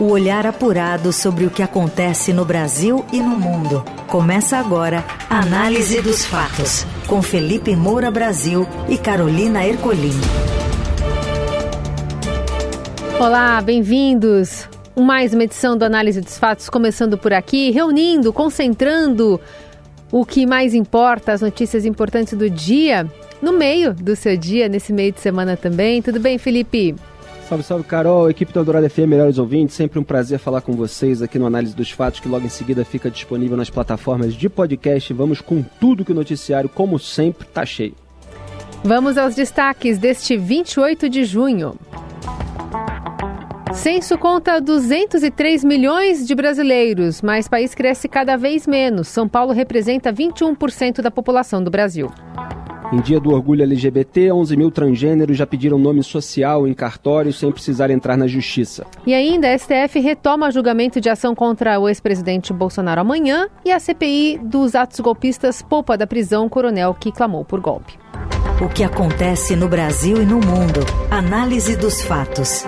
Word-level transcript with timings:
O 0.00 0.12
olhar 0.12 0.46
apurado 0.46 1.12
sobre 1.12 1.44
o 1.44 1.50
que 1.50 1.62
acontece 1.62 2.32
no 2.32 2.42
Brasil 2.42 3.04
e 3.12 3.20
no 3.20 3.38
mundo. 3.38 3.84
Começa 4.06 4.56
agora 4.56 5.04
a 5.28 5.40
Análise 5.40 6.00
dos 6.00 6.24
Fatos, 6.24 6.86
com 7.06 7.20
Felipe 7.20 7.76
Moura 7.76 8.10
Brasil 8.10 8.66
e 8.88 8.96
Carolina 8.96 9.62
Ercolim. 9.62 10.18
Olá, 13.18 13.60
bem-vindos. 13.60 14.66
Mais 14.98 15.34
uma 15.34 15.44
edição 15.44 15.76
do 15.76 15.84
Análise 15.84 16.22
dos 16.22 16.38
Fatos 16.38 16.70
começando 16.70 17.18
por 17.18 17.34
aqui, 17.34 17.70
reunindo, 17.70 18.32
concentrando 18.32 19.38
o 20.10 20.24
que 20.24 20.46
mais 20.46 20.72
importa, 20.72 21.34
as 21.34 21.42
notícias 21.42 21.84
importantes 21.84 22.32
do 22.32 22.48
dia, 22.48 23.06
no 23.42 23.52
meio 23.52 23.92
do 23.92 24.16
seu 24.16 24.34
dia, 24.34 24.66
nesse 24.66 24.94
meio 24.94 25.12
de 25.12 25.20
semana 25.20 25.58
também. 25.58 26.00
Tudo 26.00 26.18
bem, 26.18 26.38
Felipe? 26.38 26.96
Salve, 27.50 27.64
salve, 27.64 27.84
Carol, 27.84 28.30
equipe 28.30 28.52
do 28.52 28.60
Eldorado 28.60 28.88
FM, 28.88 29.08
melhores 29.08 29.36
ouvintes. 29.36 29.74
Sempre 29.74 29.98
um 29.98 30.04
prazer 30.04 30.38
falar 30.38 30.60
com 30.60 30.72
vocês 30.74 31.20
aqui 31.20 31.36
no 31.36 31.46
Análise 31.46 31.74
dos 31.74 31.90
Fatos, 31.90 32.20
que 32.20 32.28
logo 32.28 32.46
em 32.46 32.48
seguida 32.48 32.84
fica 32.84 33.10
disponível 33.10 33.56
nas 33.56 33.68
plataformas 33.68 34.34
de 34.34 34.48
podcast. 34.48 35.12
Vamos 35.12 35.40
com 35.40 35.60
tudo 35.60 36.04
que 36.04 36.12
o 36.12 36.14
noticiário, 36.14 36.68
como 36.68 36.96
sempre, 36.96 37.48
tá 37.48 37.66
cheio. 37.66 37.96
Vamos 38.84 39.18
aos 39.18 39.34
destaques 39.34 39.98
deste 39.98 40.36
28 40.36 41.08
de 41.08 41.24
junho. 41.24 41.74
Censo 43.74 44.16
conta 44.16 44.60
203 44.60 45.64
milhões 45.64 46.28
de 46.28 46.36
brasileiros, 46.36 47.20
mas 47.20 47.48
país 47.48 47.74
cresce 47.74 48.08
cada 48.08 48.36
vez 48.36 48.64
menos. 48.64 49.08
São 49.08 49.28
Paulo 49.28 49.52
representa 49.52 50.12
21% 50.12 51.02
da 51.02 51.10
população 51.10 51.60
do 51.60 51.70
Brasil. 51.70 52.12
Em 52.92 53.00
dia 53.00 53.20
do 53.20 53.32
orgulho 53.32 53.62
LGBT, 53.62 54.32
11 54.32 54.56
mil 54.56 54.70
transgêneros 54.70 55.36
já 55.36 55.46
pediram 55.46 55.78
nome 55.78 56.02
social 56.02 56.66
em 56.66 56.74
cartórios 56.74 57.38
sem 57.38 57.52
precisar 57.52 57.88
entrar 57.88 58.16
na 58.16 58.26
justiça. 58.26 58.84
E 59.06 59.14
ainda, 59.14 59.48
a 59.48 59.56
STF 59.56 60.00
retoma 60.00 60.50
julgamento 60.50 61.00
de 61.00 61.08
ação 61.08 61.32
contra 61.32 61.78
o 61.78 61.88
ex-presidente 61.88 62.52
Bolsonaro 62.52 63.00
amanhã 63.00 63.48
e 63.64 63.70
a 63.70 63.78
CPI 63.78 64.38
dos 64.42 64.74
atos 64.74 64.98
golpistas 64.98 65.62
poupa 65.62 65.96
da 65.96 66.06
prisão 66.06 66.46
o 66.46 66.50
coronel 66.50 66.92
que 66.92 67.12
clamou 67.12 67.44
por 67.44 67.60
golpe. 67.60 67.96
O 68.60 68.68
que 68.68 68.82
acontece 68.82 69.54
no 69.54 69.68
Brasil 69.68 70.20
e 70.20 70.26
no 70.26 70.40
mundo. 70.40 70.80
Análise 71.10 71.76
dos 71.76 72.02
fatos. 72.02 72.66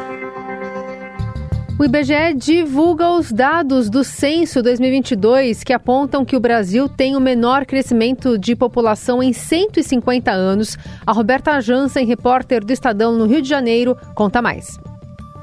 O 1.78 1.84
IBGE 1.84 2.34
divulga 2.36 3.08
os 3.10 3.32
dados 3.32 3.88
do 3.88 4.04
censo 4.04 4.62
2022 4.62 5.64
que 5.64 5.72
apontam 5.72 6.24
que 6.24 6.36
o 6.36 6.40
Brasil 6.40 6.88
tem 6.88 7.16
o 7.16 7.20
menor 7.20 7.64
crescimento 7.64 8.38
de 8.38 8.54
população 8.54 9.22
em 9.22 9.32
150 9.32 10.30
anos. 10.30 10.76
A 11.06 11.12
Roberta 11.12 11.58
Jansen, 11.60 12.06
repórter 12.06 12.64
do 12.64 12.72
Estadão 12.72 13.12
no 13.12 13.26
Rio 13.26 13.40
de 13.40 13.48
Janeiro, 13.48 13.96
conta 14.14 14.42
mais. 14.42 14.78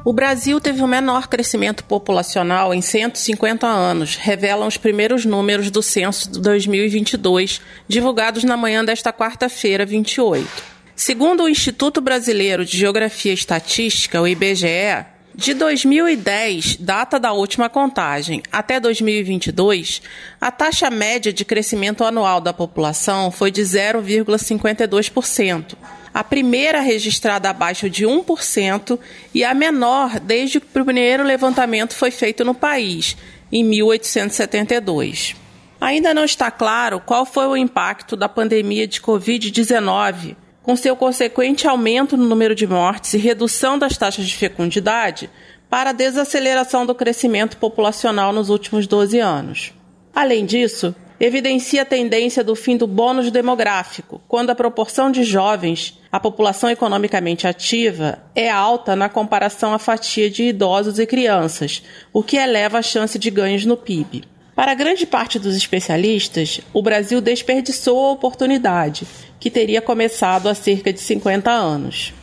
O 0.05 0.13
Brasil 0.13 0.61
teve 0.61 0.81
o 0.81 0.87
menor 0.87 1.27
crescimento 1.27 1.83
populacional 1.83 2.73
em 2.73 2.81
150 2.81 3.67
anos, 3.67 4.15
revelam 4.15 4.67
os 4.67 4.77
primeiros 4.77 5.25
números 5.25 5.69
do 5.69 5.81
censo 5.81 6.31
de 6.31 6.39
2022, 6.39 7.59
divulgados 7.87 8.43
na 8.43 8.55
manhã 8.55 8.85
desta 8.85 9.11
quarta-feira, 9.11 9.85
28. 9.85 10.47
Segundo 10.95 11.43
o 11.43 11.49
Instituto 11.49 11.99
Brasileiro 11.99 12.63
de 12.63 12.77
Geografia 12.77 13.31
e 13.31 13.35
Estatística, 13.35 14.21
o 14.21 14.27
IBGE, 14.27 15.05
de 15.35 15.53
2010, 15.53 16.77
data 16.77 17.19
da 17.19 17.31
última 17.31 17.69
contagem, 17.69 18.41
até 18.51 18.79
2022, 18.79 20.01
a 20.41 20.49
taxa 20.51 20.89
média 20.89 21.31
de 21.31 21.45
crescimento 21.45 22.03
anual 22.03 22.41
da 22.41 22.51
população 22.51 23.29
foi 23.31 23.51
de 23.51 23.61
0,52%. 23.61 25.75
A 26.13 26.23
primeira 26.23 26.81
registrada 26.81 27.49
abaixo 27.49 27.89
de 27.89 28.05
1% 28.05 28.99
e 29.33 29.43
a 29.43 29.53
menor 29.53 30.19
desde 30.19 30.59
que 30.59 30.65
o 30.65 30.83
primeiro 30.83 31.23
levantamento 31.23 31.93
foi 31.93 32.11
feito 32.11 32.43
no 32.43 32.55
país, 32.55 33.15
em 33.51 33.63
1872. 33.63 35.35
Ainda 35.79 36.13
não 36.13 36.25
está 36.25 36.51
claro 36.51 36.99
qual 36.99 37.25
foi 37.25 37.47
o 37.47 37.55
impacto 37.55 38.17
da 38.17 38.27
pandemia 38.27 38.85
de 38.85 38.99
Covid-19 38.99 40.35
com 40.69 40.75
seu 40.75 40.95
consequente 40.95 41.67
aumento 41.67 42.15
no 42.15 42.27
número 42.27 42.53
de 42.53 42.67
mortes 42.67 43.15
e 43.15 43.17
redução 43.17 43.79
das 43.79 43.97
taxas 43.97 44.27
de 44.27 44.35
fecundidade, 44.35 45.27
para 45.67 45.89
a 45.89 45.93
desaceleração 45.93 46.85
do 46.85 46.93
crescimento 46.93 47.57
populacional 47.57 48.31
nos 48.31 48.49
últimos 48.51 48.85
12 48.85 49.17
anos. 49.17 49.73
Além 50.13 50.45
disso, 50.45 50.93
evidencia 51.19 51.81
a 51.81 51.85
tendência 51.85 52.43
do 52.43 52.55
fim 52.55 52.77
do 52.77 52.85
bônus 52.85 53.31
demográfico, 53.31 54.21
quando 54.27 54.51
a 54.51 54.55
proporção 54.55 55.09
de 55.09 55.23
jovens 55.23 55.99
à 56.11 56.19
população 56.19 56.69
economicamente 56.69 57.47
ativa 57.47 58.19
é 58.35 58.47
alta 58.47 58.95
na 58.95 59.09
comparação 59.09 59.73
à 59.73 59.79
fatia 59.79 60.29
de 60.29 60.43
idosos 60.43 60.99
e 60.99 61.07
crianças, 61.07 61.81
o 62.13 62.21
que 62.21 62.37
eleva 62.37 62.77
a 62.77 62.83
chance 62.83 63.17
de 63.17 63.31
ganhos 63.31 63.65
no 63.65 63.75
PIB. 63.75 64.23
Para 64.59 64.73
grande 64.73 65.05
parte 65.05 65.39
dos 65.39 65.55
especialistas, 65.55 66.59
o 66.73 66.81
Brasil 66.81 67.21
desperdiçou 67.21 68.07
a 68.07 68.11
oportunidade, 68.11 69.07
que 69.39 69.49
teria 69.49 69.81
começado 69.81 70.49
há 70.49 70.53
cerca 70.53 70.91
de 70.91 70.99
50 70.99 71.49
anos. 71.49 72.13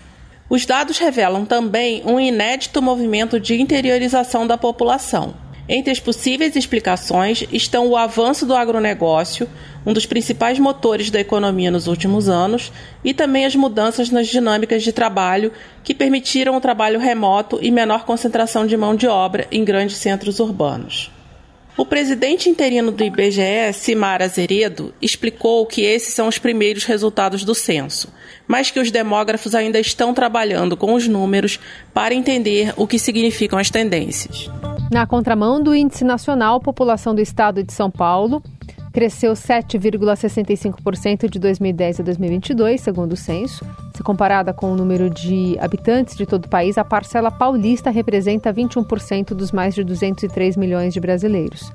Os 0.47 0.67
dados 0.67 0.99
revelam 0.99 1.47
também 1.47 2.03
um 2.05 2.21
inédito 2.21 2.83
movimento 2.83 3.41
de 3.41 3.59
interiorização 3.59 4.47
da 4.47 4.59
população. 4.59 5.35
Entre 5.67 5.91
as 5.91 5.99
possíveis 5.99 6.55
explicações 6.55 7.43
estão 7.51 7.89
o 7.89 7.97
avanço 7.97 8.45
do 8.45 8.55
agronegócio, 8.55 9.49
um 9.87 9.95
dos 9.95 10.05
principais 10.05 10.59
motores 10.59 11.09
da 11.09 11.19
economia 11.19 11.71
nos 11.71 11.87
últimos 11.87 12.29
anos, 12.29 12.71
e 13.03 13.15
também 13.15 13.47
as 13.47 13.57
mudanças 13.57 14.11
nas 14.11 14.29
dinâmicas 14.29 14.83
de 14.83 14.93
trabalho 14.93 15.51
que 15.83 15.95
permitiram 15.95 16.55
o 16.55 16.61
trabalho 16.61 17.01
remoto 17.01 17.59
e 17.63 17.71
menor 17.71 18.05
concentração 18.05 18.67
de 18.67 18.77
mão 18.77 18.95
de 18.95 19.07
obra 19.07 19.49
em 19.51 19.65
grandes 19.65 19.97
centros 19.97 20.39
urbanos. 20.39 21.16
O 21.77 21.85
presidente 21.85 22.49
interino 22.49 22.91
do 22.91 23.05
IBGE, 23.05 23.71
Simar 23.75 24.23
Azeredo, 24.23 24.95
explicou 25.01 25.67
que 25.67 25.83
esses 25.83 26.15
são 26.15 26.27
os 26.27 26.39
primeiros 26.39 26.85
resultados 26.85 27.45
do 27.45 27.55
censo, 27.55 28.11
mas 28.49 28.71
que 28.71 28.81
os 28.81 28.91
demógrafos 28.91 29.55
ainda 29.55 29.79
estão 29.79 30.15
trabalhando 30.15 30.75
com 30.75 30.95
os 30.95 31.07
números 31.07 31.61
para 31.93 32.15
entender 32.15 32.73
o 32.79 32.87
que 32.87 32.99
significam 32.99 33.59
as 33.59 33.69
tendências. 33.69 34.51
Na 34.91 35.07
contramão 35.07 35.63
do 35.63 35.75
Índice 35.75 36.03
Nacional 36.03 36.61
População 36.61 37.15
do 37.15 37.21
Estado 37.21 37.63
de 37.63 37.75
São 37.75 37.91
Paulo, 37.91 38.43
cresceu 38.97 39.35
7,65% 39.35 41.29
de 41.29 41.39
2010 41.39 42.01
a 42.01 42.03
2022, 42.03 42.81
segundo 42.81 43.13
o 43.13 43.17
censo. 43.17 43.63
Se 43.95 44.03
comparada 44.03 44.55
com 44.55 44.73
o 44.73 44.75
número 44.75 45.11
de 45.11 45.55
habitantes 45.61 46.17
de 46.17 46.25
todo 46.25 46.47
o 46.47 46.49
país, 46.49 46.79
a 46.79 46.85
parcela 46.85 47.31
paulista 47.31 47.91
representa 47.91 48.51
21% 48.51 49.35
dos 49.35 49.53
mais 49.53 49.75
de 49.75 49.85
203 49.85 50.57
milhões 50.57 50.95
de 50.95 51.01
brasileiros. 51.01 51.71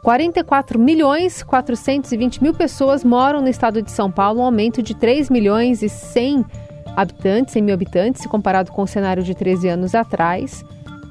44 0.00 0.78
milhões 0.78 1.42
420 1.42 2.40
mil 2.40 2.54
pessoas 2.54 3.02
moram 3.02 3.42
no 3.42 3.48
estado 3.48 3.82
de 3.82 3.90
São 3.90 4.08
Paulo, 4.08 4.38
um 4.40 4.44
aumento 4.44 4.80
de 4.80 4.94
3 4.94 5.30
milhões 5.30 5.82
e 5.82 5.88
100 5.88 6.44
habitantes, 6.94 7.52
100 7.52 7.62
mil 7.64 7.74
habitantes, 7.74 8.22
se 8.22 8.28
comparado 8.28 8.70
com 8.70 8.82
o 8.82 8.86
cenário 8.86 9.24
de 9.24 9.34
13 9.34 9.70
anos 9.70 9.92
atrás 9.92 10.64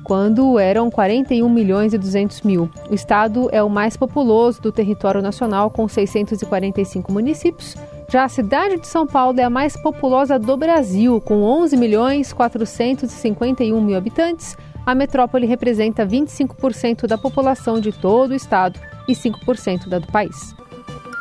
quando 0.04 0.60
eram 0.60 0.92
41 0.92 1.48
milhões 1.50 1.94
e 1.94 1.98
200 1.98 2.42
mil. 2.42 2.70
O 2.90 2.94
estado 2.94 3.50
é 3.52 3.64
o 3.64 3.70
mais 3.70 3.96
populoso 3.96 4.62
do 4.62 4.72
território 4.72 5.22
nacional, 5.22 5.70
com 5.70 5.88
645 5.88 7.12
municípios. 7.12 7.76
Já 8.10 8.26
a 8.26 8.30
cidade 8.30 8.80
de 8.80 8.88
São 8.88 9.08
Paulo 9.08 9.40
é 9.40 9.44
a 9.44 9.50
mais 9.50 9.76
populosa 9.76 10.38
do 10.38 10.56
Brasil, 10.58 11.20
com 11.22 11.42
11 11.42 11.78
milhões 11.78 12.34
451 12.34 13.82
mil 13.82 13.98
habitantes. 13.98 14.58
A 14.86 14.94
metrópole 14.94 15.48
representa 15.48 16.06
25% 16.06 17.08
da 17.08 17.18
população 17.18 17.80
de 17.80 17.92
todo 17.92 18.32
o 18.32 18.36
estado 18.36 18.80
e 19.08 19.14
5% 19.14 19.88
da 19.88 20.00
do 20.00 20.08
país. 20.08 20.54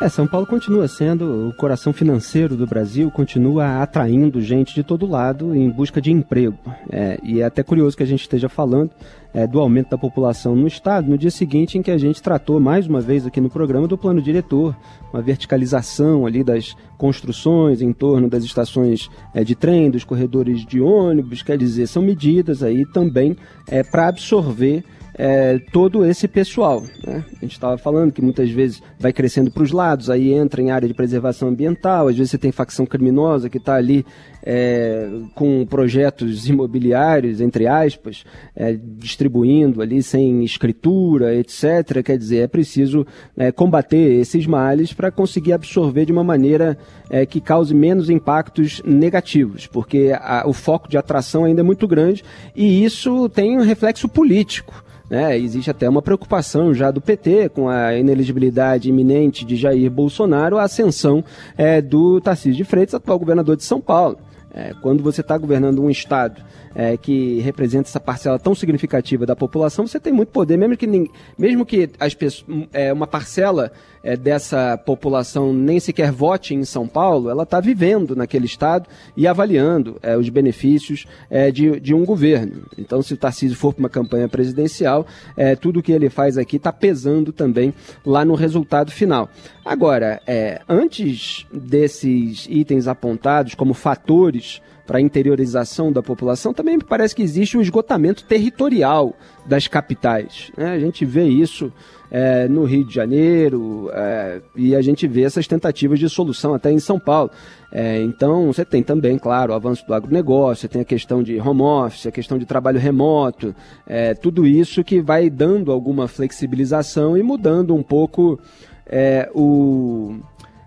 É, 0.03 0.09
São 0.09 0.27
Paulo 0.27 0.45
continua 0.45 0.89
sendo 0.89 1.49
o 1.49 1.55
coração 1.55 1.93
financeiro 1.93 2.57
do 2.57 2.67
Brasil, 2.67 3.09
continua 3.09 3.81
atraindo 3.81 4.41
gente 4.41 4.75
de 4.75 4.83
todo 4.83 5.07
lado 5.07 5.55
em 5.55 5.71
busca 5.71 6.01
de 6.01 6.11
emprego. 6.11 6.59
É, 6.91 7.21
e 7.23 7.41
é 7.41 7.45
até 7.45 7.63
curioso 7.63 7.97
que 7.97 8.03
a 8.03 8.07
gente 8.07 8.23
esteja 8.23 8.49
falando 8.49 8.91
é, 9.33 9.47
do 9.47 9.61
aumento 9.61 9.91
da 9.91 9.97
população 9.97 10.57
no 10.57 10.67
estado 10.67 11.09
no 11.09 11.17
dia 11.17 11.31
seguinte 11.31 11.79
em 11.79 11.83
que 11.83 11.91
a 11.93 11.97
gente 11.97 12.21
tratou 12.21 12.59
mais 12.59 12.89
uma 12.89 13.01
vez 13.01 13.25
aqui 13.25 13.41
no 13.41 13.49
programa 13.49 13.87
do 13.87 13.97
plano 13.97 14.21
diretor, 14.21 14.77
uma 15.13 15.23
verticalização 15.23 16.27
ali 16.27 16.43
das 16.43 16.75
construções 16.99 17.81
em 17.81 17.93
torno 17.93 18.29
das 18.29 18.43
estações 18.43 19.09
é, 19.33 19.45
de 19.45 19.55
trem, 19.55 19.89
dos 19.89 20.03
corredores 20.03 20.67
de 20.67 20.81
ônibus, 20.81 21.45
quer 21.45 21.57
dizer, 21.57 21.87
são 21.87 22.03
medidas 22.03 22.65
aí 22.65 22.85
também 22.87 23.37
é, 23.69 23.85
para 23.85 24.09
absorver 24.09 24.83
é, 25.15 25.59
todo 25.73 26.05
esse 26.05 26.27
pessoal. 26.27 26.83
Né? 27.05 27.25
A 27.37 27.45
gente 27.45 27.53
estava 27.53 27.77
falando 27.77 28.13
que 28.13 28.23
muitas 28.23 28.51
vezes 28.51 28.83
vai 28.99 29.13
crescendo 29.13 29.51
para 29.51 29.63
os 29.63 29.73
lados, 29.73 30.09
aí 30.09 30.33
entra 30.33 30.63
em 30.63 30.71
área 30.71 30.89
de 30.89 30.95
preservação 30.95 31.49
ambiental, 31.49 32.09
às 32.09 32.17
vezes 32.17 32.31
você 32.31 32.39
tem 32.39 32.53
facção 32.53 32.87
criminosa 32.87 33.49
que 33.49 33.59
está 33.59 33.75
ali 33.75 34.05
é, 34.45 35.09
com 35.35 35.65
projetos 35.67 36.49
imobiliários, 36.49 37.41
entre 37.41 37.67
aspas, 37.67 38.25
é, 38.57 38.73
distribuindo 38.73 39.81
ali 39.81 40.03
sem 40.03 40.43
escritura, 40.45 41.35
etc. 41.35 42.03
Quer 42.05 42.19
dizer, 42.19 42.39
é 42.39 42.47
preciso 42.47 43.07
é, 43.37 43.53
combater 43.53 44.21
esses 44.21 44.47
males 44.47 44.93
para 44.93 45.11
conseguir 45.11 45.53
absorver 45.53 46.05
de 46.05 46.13
uma 46.13 46.25
maneira 46.25 46.77
é, 47.09 47.25
que 47.25 47.41
cause 47.41 47.75
menos 47.75 48.11
impactos 48.11 48.83
negativos, 48.85 49.67
porque 49.67 50.13
a, 50.15 50.45
o 50.47 50.53
foco 50.53 50.89
de 50.89 50.97
atração 50.97 51.45
ainda 51.45 51.61
é 51.61 51.65
muito 51.65 51.87
grande 51.87 52.25
e 52.57 52.85
isso 52.85 53.29
tem 53.29 53.59
um 53.59 53.63
reflexo 53.63 54.09
político. 54.09 54.83
Né? 55.13 55.39
Existe 55.39 55.71
até 55.71 55.87
uma 55.87 56.01
preocupação 56.01 56.73
já 56.73 56.91
do 56.91 56.99
PT 56.99 57.51
com 57.51 57.69
a 57.69 57.95
ineligibilidade 57.95 58.89
iminente 58.89 59.45
de 59.45 59.57
Jair 59.57 59.91
Bolsonaro, 59.91 60.57
a 60.57 60.63
ascensão 60.63 61.23
é, 61.55 61.83
do 61.83 62.19
Tarcísio 62.19 62.57
de 62.57 62.65
Freitas, 62.65 62.95
atual 62.95 63.19
governador 63.19 63.55
de 63.55 63.63
São 63.63 63.79
Paulo. 63.79 64.17
É, 64.55 64.73
quando 64.81 65.03
você 65.03 65.21
está 65.21 65.37
governando 65.37 65.83
um 65.83 65.91
estado 65.91 66.43
é, 66.75 66.97
que 66.97 67.41
representa 67.41 67.91
essa 67.91 68.01
parcela 68.01 68.39
tão 68.39 68.55
significativa 68.55 69.27
da 69.27 69.37
população, 69.37 69.87
você 69.87 70.01
tem 70.01 70.15
muito 70.15 70.31
poder, 70.31 70.57
mesmo 70.57 70.79
que, 70.79 71.11
mesmo 71.37 71.67
que 71.67 71.91
as 72.01 72.15
pessoas, 72.15 72.67
é, 72.73 72.91
uma 72.91 73.07
parcela 73.07 73.71
é, 74.03 74.17
dessa 74.17 74.77
população 74.77 75.53
nem 75.53 75.79
sequer 75.79 76.11
vote 76.11 76.55
em 76.55 76.65
São 76.65 76.87
Paulo, 76.87 77.31
ela 77.31 77.45
está 77.45 77.61
vivendo 77.61 78.17
naquele 78.17 78.47
estado 78.47 78.89
e 79.17 79.27
avaliando 79.27 79.99
é, 80.03 80.17
os 80.17 80.29
benefícios 80.29 81.07
é, 81.31 81.51
de, 81.51 81.79
de 81.81 81.95
um 81.95 82.05
governo. 82.05 82.63
Então, 82.77 83.03
se 83.03 83.15
o 83.15 83.17
Tarcísio 83.17 83.57
for 83.57 83.73
para 83.73 83.83
uma 83.83 83.89
campanha 83.89 84.29
presidencial, 84.29 85.07
é, 85.37 85.55
tudo 85.55 85.81
o 85.81 85.83
que 85.83 85.93
ele 85.93 86.11
faz 86.11 86.37
aqui 86.37 86.57
está 86.57 86.73
pesando 86.73 87.33
também 87.33 87.73
lá 88.05 88.25
no 88.25 88.35
resultado 88.35 88.91
final. 88.91 89.29
Agora, 89.65 90.21
é, 90.27 90.61
antes 90.69 91.47
desses 91.53 92.47
itens 92.51 92.89
apontados 92.89 93.55
como 93.55 93.75
fatores 93.75 94.61
para 94.93 94.99
a 94.99 95.01
interiorização 95.01 95.91
da 95.91 96.03
população, 96.03 96.53
também 96.53 96.77
me 96.77 96.85
parece 96.85 97.17
que 97.17 97.23
existe 97.23 97.57
um 97.57 97.63
esgotamento 97.63 98.25
territorial 98.25 99.17
das 99.47 99.67
capitais. 99.67 100.53
Né? 100.55 100.71
A 100.71 100.79
gente 100.79 101.07
vê 101.07 101.25
isso 101.25 101.73
é, 102.11 102.47
no 102.47 102.65
Rio 102.65 102.85
de 102.85 102.95
Janeiro 102.95 103.89
é, 103.95 104.43
e 104.55 104.77
a 104.77 104.83
gente 104.83 105.09
vê 105.09 105.23
essas 105.23 105.47
tentativas 105.47 105.99
de 105.99 106.11
solução 106.11 106.53
até 106.53 106.71
em 106.71 106.79
São 106.79 107.01
Paulo. 107.01 107.31
É, 107.73 108.03
então, 108.03 108.53
você 108.53 108.67
tem 108.67 108.83
também, 108.83 109.17
claro, 109.17 109.55
o 109.55 109.57
avanço 109.57 109.87
do 109.87 109.95
agronegócio, 109.95 110.69
tem 110.69 110.83
a 110.83 110.85
questão 110.85 111.23
de 111.23 111.41
home 111.41 111.63
office, 111.63 112.07
a 112.07 112.13
questão 112.13 112.37
de 112.37 112.45
trabalho 112.45 112.79
remoto, 112.79 113.55
é, 113.87 114.13
tudo 114.13 114.47
isso 114.47 114.85
que 114.85 115.01
vai 115.01 115.31
dando 115.31 115.73
alguma 115.73 116.07
flexibilização 116.07 117.17
e 117.17 117.23
mudando 117.23 117.75
um 117.75 117.83
pouco 117.83 118.39
é, 118.87 119.31
o 119.35 120.19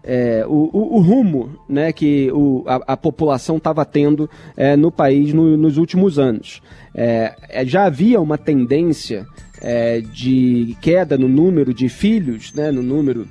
é, 0.06 0.46
o, 0.48 0.69
o, 0.72 0.98
o, 0.98 1.00
rumo 1.00 1.50
né, 1.68 1.92
que 1.92 2.31
o, 2.31 2.63
a, 2.68 2.94
a 2.94 2.98
população 2.98 3.57
estava 3.57 3.84
tendo 3.84 4.30
é, 4.56 4.75
no 4.75 4.92
país 4.92 5.34
no, 5.34 5.57
nos 5.57 5.78
últimos 5.78 6.19
anos. 6.19 6.62
É, 6.94 7.36
é, 7.50 7.66
já 7.66 7.86
havia 7.86 8.22
uma 8.22 8.38
tendência 8.38 9.25
é, 9.60 10.02
de 10.02 10.78
queda 10.80 11.18
no 11.18 11.28
número 11.28 11.74
de 11.74 11.90
filhos, 11.90 12.54
né, 12.54 12.72
no 12.72 12.84
número 12.84 13.28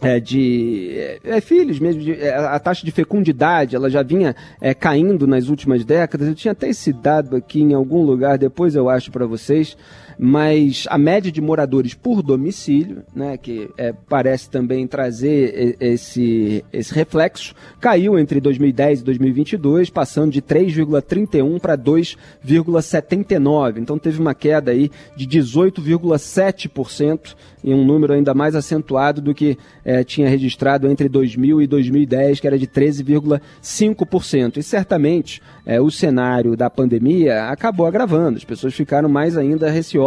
é, 0.00 0.18
de 0.18 1.18
é, 1.22 1.40
filhos 1.40 1.78
mesmo, 1.78 2.00
de, 2.00 2.12
é, 2.12 2.34
a 2.34 2.58
taxa 2.58 2.84
de 2.84 2.90
fecundidade 2.90 3.76
ela 3.76 3.90
já 3.90 4.02
vinha 4.02 4.34
é, 4.60 4.72
caindo 4.72 5.26
nas 5.26 5.48
últimas 5.48 5.84
décadas. 5.84 6.26
Eu 6.26 6.34
tinha 6.34 6.52
até 6.52 6.68
esse 6.68 6.92
dado 6.94 7.36
aqui 7.36 7.60
em 7.60 7.74
algum 7.74 8.02
lugar, 8.02 8.38
depois 8.38 8.74
eu 8.74 8.88
acho 8.88 9.10
para 9.10 9.26
vocês 9.26 9.76
mas 10.18 10.86
a 10.88 10.96
média 10.96 11.32
de 11.32 11.40
moradores 11.40 11.94
por 11.94 12.22
domicílio, 12.22 13.02
né, 13.14 13.36
que 13.36 13.68
é, 13.76 13.92
parece 13.92 14.48
também 14.48 14.86
trazer 14.86 15.76
esse, 15.80 16.64
esse 16.72 16.94
reflexo, 16.94 17.54
caiu 17.80 18.16
entre 18.18 18.40
2010 18.40 19.00
e 19.00 19.04
2022, 19.04 19.90
passando 19.90 20.32
de 20.32 20.40
3,31 20.40 21.60
para 21.60 21.76
2,79. 21.76 23.78
Então 23.78 23.98
teve 23.98 24.20
uma 24.20 24.34
queda 24.34 24.70
aí 24.70 24.90
de 25.16 25.26
18,7% 25.26 27.34
em 27.62 27.72
um 27.72 27.84
número 27.84 28.12
ainda 28.12 28.34
mais 28.34 28.54
acentuado 28.54 29.22
do 29.22 29.34
que 29.34 29.58
é, 29.84 30.04
tinha 30.04 30.28
registrado 30.28 30.86
entre 30.86 31.08
2000 31.08 31.62
e 31.62 31.66
2010, 31.66 32.40
que 32.40 32.46
era 32.46 32.58
de 32.58 32.66
13,5%. 32.66 34.58
E 34.58 34.62
certamente 34.62 35.40
é, 35.64 35.80
o 35.80 35.90
cenário 35.90 36.54
da 36.56 36.68
pandemia 36.68 37.48
acabou 37.48 37.86
agravando, 37.86 38.36
as 38.36 38.44
pessoas 38.44 38.74
ficaram 38.74 39.08
mais 39.08 39.36
ainda 39.36 39.70
receosas 39.70 40.03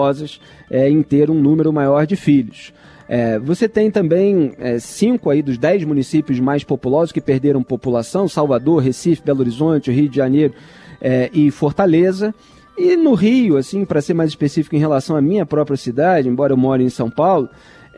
é, 0.69 0.89
em 0.89 1.01
ter 1.01 1.29
um 1.29 1.39
número 1.39 1.71
maior 1.71 2.05
de 2.05 2.15
filhos. 2.15 2.73
É, 3.09 3.39
você 3.39 3.69
tem 3.69 3.89
também 3.89 4.51
é, 4.59 4.79
cinco 4.79 5.29
aí 5.29 5.41
dos 5.41 5.57
dez 5.57 5.83
municípios 5.83 6.39
mais 6.39 6.63
populosos 6.63 7.11
que 7.11 7.21
perderam 7.21 7.63
população: 7.63 8.27
Salvador, 8.27 8.81
Recife, 8.81 9.21
Belo 9.23 9.39
Horizonte, 9.39 9.91
Rio 9.91 10.09
de 10.09 10.17
Janeiro 10.17 10.53
é, 11.01 11.29
e 11.33 11.49
Fortaleza. 11.49 12.33
E 12.77 12.95
no 12.95 13.15
Rio, 13.15 13.57
assim, 13.57 13.85
para 13.85 14.01
ser 14.01 14.13
mais 14.13 14.29
específico 14.29 14.75
em 14.75 14.79
relação 14.79 15.15
à 15.15 15.21
minha 15.21 15.45
própria 15.47 15.75
cidade, 15.75 16.29
embora 16.29 16.53
eu 16.53 16.57
more 16.57 16.83
em 16.83 16.89
São 16.89 17.09
Paulo, 17.09 17.49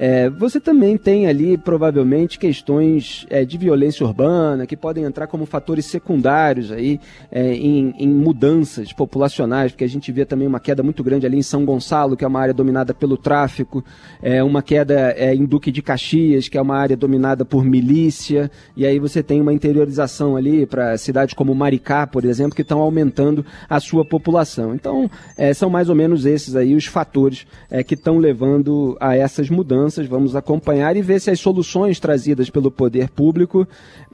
é, 0.02 0.30
você 0.30 0.62
também 0.62 0.98
tem 0.98 1.28
ali, 1.28 1.58
provavelmente, 1.58 2.40
questões 2.40 3.28
é, 3.30 3.44
de 3.44 3.58
violência 3.58 4.06
urbana 4.06 4.66
que 4.66 4.78
podem 4.78 5.04
entrar 5.04 5.28
como 5.28 5.46
fatores 5.46 5.88
secundários 5.88 6.72
aí 6.72 7.02
é, 7.30 7.54
em, 7.54 7.94
em, 8.00 8.08
mudanças 8.08 8.94
populacionais, 8.94 9.74
porque 9.74 9.84
a 9.84 9.90
gente 9.90 10.10
vê 10.10 10.24
também 10.24 10.48
uma 10.48 10.60
queda 10.62 10.82
muito 10.82 11.04
grande 11.04 11.26
ali 11.26 11.38
em 11.38 11.42
São 11.42 11.66
Gonçalo, 11.66 12.16
que 12.16 12.24
é 12.24 12.28
uma 12.30 12.40
área 12.40 12.54
dominada 12.54 12.94
pelo 12.94 13.18
tráfico, 13.18 13.84
é, 14.24 14.42
uma 14.42 14.62
queda 14.62 15.14
é, 15.18 15.36
em 15.36 15.44
Duque 15.44 15.70
de 15.70 15.82
Caxias, 15.82 16.48
que 16.48 16.58
é 16.58 16.62
uma 16.62 16.78
área 16.78 16.96
dominada 16.96 17.44
por 17.44 17.66
milícia, 17.66 18.50
e 18.78 18.86
aí 18.86 19.00
você 19.00 19.22
tem 19.22 19.42
uma 19.42 19.52
interiorização 19.52 20.38
ali 20.38 20.66
para 20.66 20.98
cidades 20.98 21.34
como 21.34 21.54
Maricá, 21.54 22.08
por 22.08 22.24
exemplo, 22.24 22.56
que 22.56 22.62
estão 22.62 22.80
aumentando 22.80 23.46
a 23.70 23.82
sua 23.82 24.06
população. 24.06 24.74
Então, 24.74 25.12
é, 25.38 25.54
são 25.54 25.70
mais 25.70 25.90
ou 25.90 25.96
menos 25.96 26.26
esses 26.26 26.56
aí 26.56 26.74
os 26.74 26.86
fatores 26.86 27.46
que 27.86 27.96
estão 27.96 28.18
levando 28.18 28.96
a 29.00 29.16
essas 29.16 29.50
mudanças 29.50 29.89
mudanças, 29.90 30.08
vamos 30.08 30.36
acompanhar 30.36 30.96
e 30.96 31.02
ver 31.02 31.20
se 31.20 31.32
as 31.32 31.40
soluções 31.40 32.00
trazidas 32.00 32.50
pelo 32.50 32.70
poder 32.70 33.10
público 33.10 33.68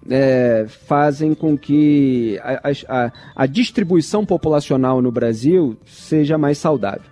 é, 0.10 0.66
fazem 0.88 1.34
com 1.34 1.58
que 1.58 2.40
a, 2.42 2.72
a, 2.88 3.12
a 3.36 3.46
distribuição 3.46 4.26
populacional 4.26 5.02
no 5.02 5.12
Brasil 5.12 5.76
seja 5.86 6.38
mais 6.38 6.58
saudável. 6.58 7.12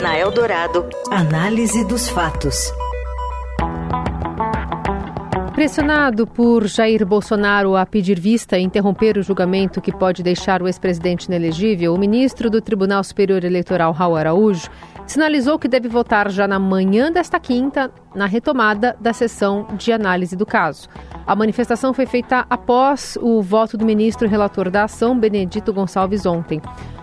Na 0.00 0.18
Eldorado, 0.18 0.86
análise 1.10 1.84
dos 1.84 2.08
fatos. 2.08 2.72
Pressionado 5.54 6.26
por 6.26 6.66
Jair 6.66 7.06
Bolsonaro 7.06 7.76
a 7.76 7.86
pedir 7.86 8.18
vista 8.18 8.58
e 8.58 8.62
interromper 8.62 9.16
o 9.16 9.22
julgamento 9.22 9.80
que 9.80 9.92
pode 9.92 10.20
deixar 10.20 10.60
o 10.60 10.66
ex-presidente 10.66 11.26
inelegível, 11.26 11.94
o 11.94 11.98
ministro 11.98 12.50
do 12.50 12.60
Tribunal 12.60 13.04
Superior 13.04 13.44
Eleitoral, 13.44 13.92
Raul 13.92 14.16
Araújo, 14.16 14.68
sinalizou 15.06 15.58
que 15.58 15.68
deve 15.68 15.88
votar 15.88 16.30
já 16.30 16.46
na 16.48 16.58
manhã 16.58 17.10
desta 17.10 17.38
quinta, 17.38 17.90
na 18.14 18.26
retomada 18.26 18.96
da 19.00 19.12
sessão 19.12 19.66
de 19.76 19.92
análise 19.92 20.36
do 20.36 20.46
caso. 20.46 20.88
A 21.26 21.34
manifestação 21.34 21.92
foi 21.94 22.06
feita 22.06 22.46
após 22.48 23.18
o 23.20 23.40
voto 23.42 23.76
do 23.76 23.84
ministro 23.84 24.28
relator 24.28 24.70
da 24.70 24.84
ação, 24.84 25.18
Benedito 25.18 25.72
Gonçalves, 25.72 26.26
ontem. 26.26 26.60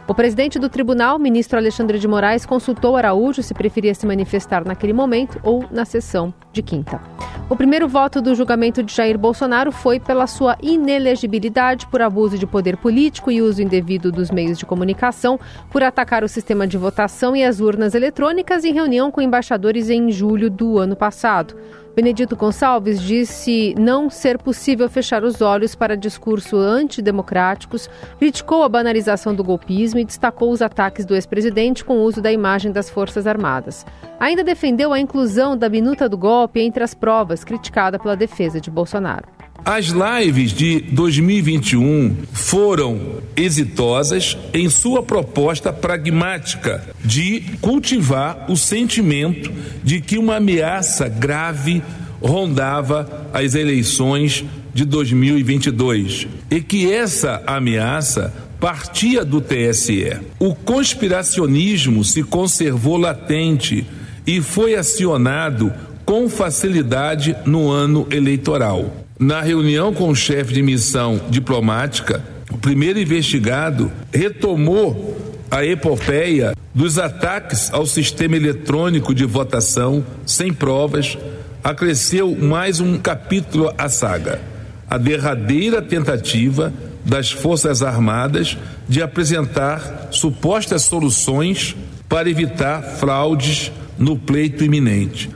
O 0.07 0.13
presidente 0.13 0.59
do 0.59 0.67
tribunal, 0.67 1.17
ministro 1.17 1.57
Alexandre 1.57 1.97
de 1.97 2.07
Moraes, 2.07 2.45
consultou 2.45 2.97
Araújo 2.97 3.41
se 3.41 3.53
preferia 3.53 3.95
se 3.95 4.05
manifestar 4.05 4.65
naquele 4.65 4.93
momento 4.93 5.39
ou 5.43 5.63
na 5.71 5.85
sessão 5.85 6.33
de 6.51 6.61
quinta. 6.61 7.01
O 7.49 7.55
primeiro 7.55 7.87
voto 7.87 8.21
do 8.21 8.33
julgamento 8.33 8.81
de 8.81 8.95
Jair 8.95 9.17
Bolsonaro 9.17 9.73
foi 9.73 9.99
pela 9.99 10.25
sua 10.25 10.57
inelegibilidade 10.61 11.85
por 11.87 12.01
abuso 12.01 12.37
de 12.37 12.47
poder 12.47 12.77
político 12.77 13.29
e 13.29 13.41
uso 13.41 13.61
indevido 13.61 14.09
dos 14.09 14.31
meios 14.31 14.57
de 14.57 14.65
comunicação, 14.65 15.37
por 15.69 15.83
atacar 15.83 16.23
o 16.23 16.29
sistema 16.29 16.65
de 16.65 16.77
votação 16.77 17.35
e 17.35 17.43
as 17.43 17.59
urnas 17.59 17.93
eletrônicas 17.93 18.63
em 18.63 18.73
reunião 18.73 19.11
com 19.11 19.21
embaixadores 19.21 19.89
em 19.89 20.09
julho 20.11 20.49
do 20.49 20.79
ano 20.79 20.95
passado. 20.95 21.55
Benedito 21.93 22.37
Gonçalves 22.37 23.01
disse 23.01 23.75
não 23.77 24.09
ser 24.09 24.37
possível 24.37 24.89
fechar 24.89 25.25
os 25.25 25.41
olhos 25.41 25.75
para 25.75 25.97
discursos 25.97 26.53
antidemocráticos, 26.53 27.89
criticou 28.17 28.63
a 28.63 28.69
banalização 28.69 29.35
do 29.35 29.43
golpismo 29.43 29.99
e 29.99 30.05
destacou 30.05 30.51
os 30.51 30.61
ataques 30.61 31.05
do 31.05 31.15
ex-presidente 31.15 31.83
com 31.83 31.97
o 31.97 32.03
uso 32.03 32.21
da 32.21 32.31
imagem 32.31 32.71
das 32.71 32.89
Forças 32.89 33.27
Armadas. 33.27 33.85
Ainda 34.21 34.41
defendeu 34.41 34.93
a 34.93 34.99
inclusão 34.99 35.57
da 35.57 35.67
minuta 35.67 36.07
do 36.07 36.17
golpe 36.17 36.40
entre 36.55 36.83
as 36.83 36.93
provas, 36.93 37.43
criticada 37.43 37.99
pela 37.99 38.15
defesa 38.15 38.59
de 38.59 38.69
Bolsonaro. 38.69 39.27
As 39.63 39.87
lives 39.87 40.53
de 40.53 40.79
2021 40.79 42.15
foram 42.33 43.21
exitosas 43.35 44.35
em 44.53 44.67
sua 44.69 45.03
proposta 45.03 45.71
pragmática 45.71 46.83
de 47.05 47.41
cultivar 47.61 48.47
o 48.49 48.57
sentimento 48.57 49.51
de 49.83 50.01
que 50.01 50.17
uma 50.17 50.37
ameaça 50.37 51.07
grave 51.07 51.83
rondava 52.19 53.29
as 53.31 53.53
eleições 53.53 54.43
de 54.73 54.83
2022 54.83 56.27
e 56.49 56.59
que 56.59 56.91
essa 56.91 57.43
ameaça 57.45 58.33
partia 58.59 59.23
do 59.23 59.41
TSE. 59.41 60.19
O 60.39 60.55
conspiracionismo 60.55 62.03
se 62.03 62.23
conservou 62.23 62.97
latente 62.97 63.85
e 64.25 64.41
foi 64.41 64.75
acionado 64.75 65.73
com 66.05 66.29
facilidade 66.29 67.35
no 67.45 67.69
ano 67.69 68.07
eleitoral. 68.11 69.05
Na 69.19 69.41
reunião 69.41 69.93
com 69.93 70.09
o 70.09 70.15
chefe 70.15 70.53
de 70.53 70.61
missão 70.61 71.21
diplomática, 71.29 72.23
o 72.51 72.57
primeiro 72.57 72.99
investigado 72.99 73.91
retomou 74.11 75.17
a 75.49 75.65
epopeia 75.65 76.53
dos 76.73 76.97
ataques 76.97 77.71
ao 77.73 77.85
sistema 77.85 78.35
eletrônico 78.35 79.13
de 79.13 79.25
votação 79.25 80.03
sem 80.25 80.53
provas, 80.53 81.17
acresceu 81.63 82.35
mais 82.35 82.79
um 82.79 82.97
capítulo 82.97 83.71
à 83.77 83.89
saga. 83.89 84.41
A 84.89 84.97
derradeira 84.97 85.81
tentativa 85.81 86.73
das 87.05 87.31
Forças 87.31 87.83
Armadas 87.83 88.57
de 88.87 89.01
apresentar 89.01 90.09
supostas 90.11 90.83
soluções 90.83 91.75
para 92.07 92.29
evitar 92.29 92.81
fraudes 92.81 93.71
no 93.97 94.17
pleito 94.17 94.63
iminente. 94.63 95.29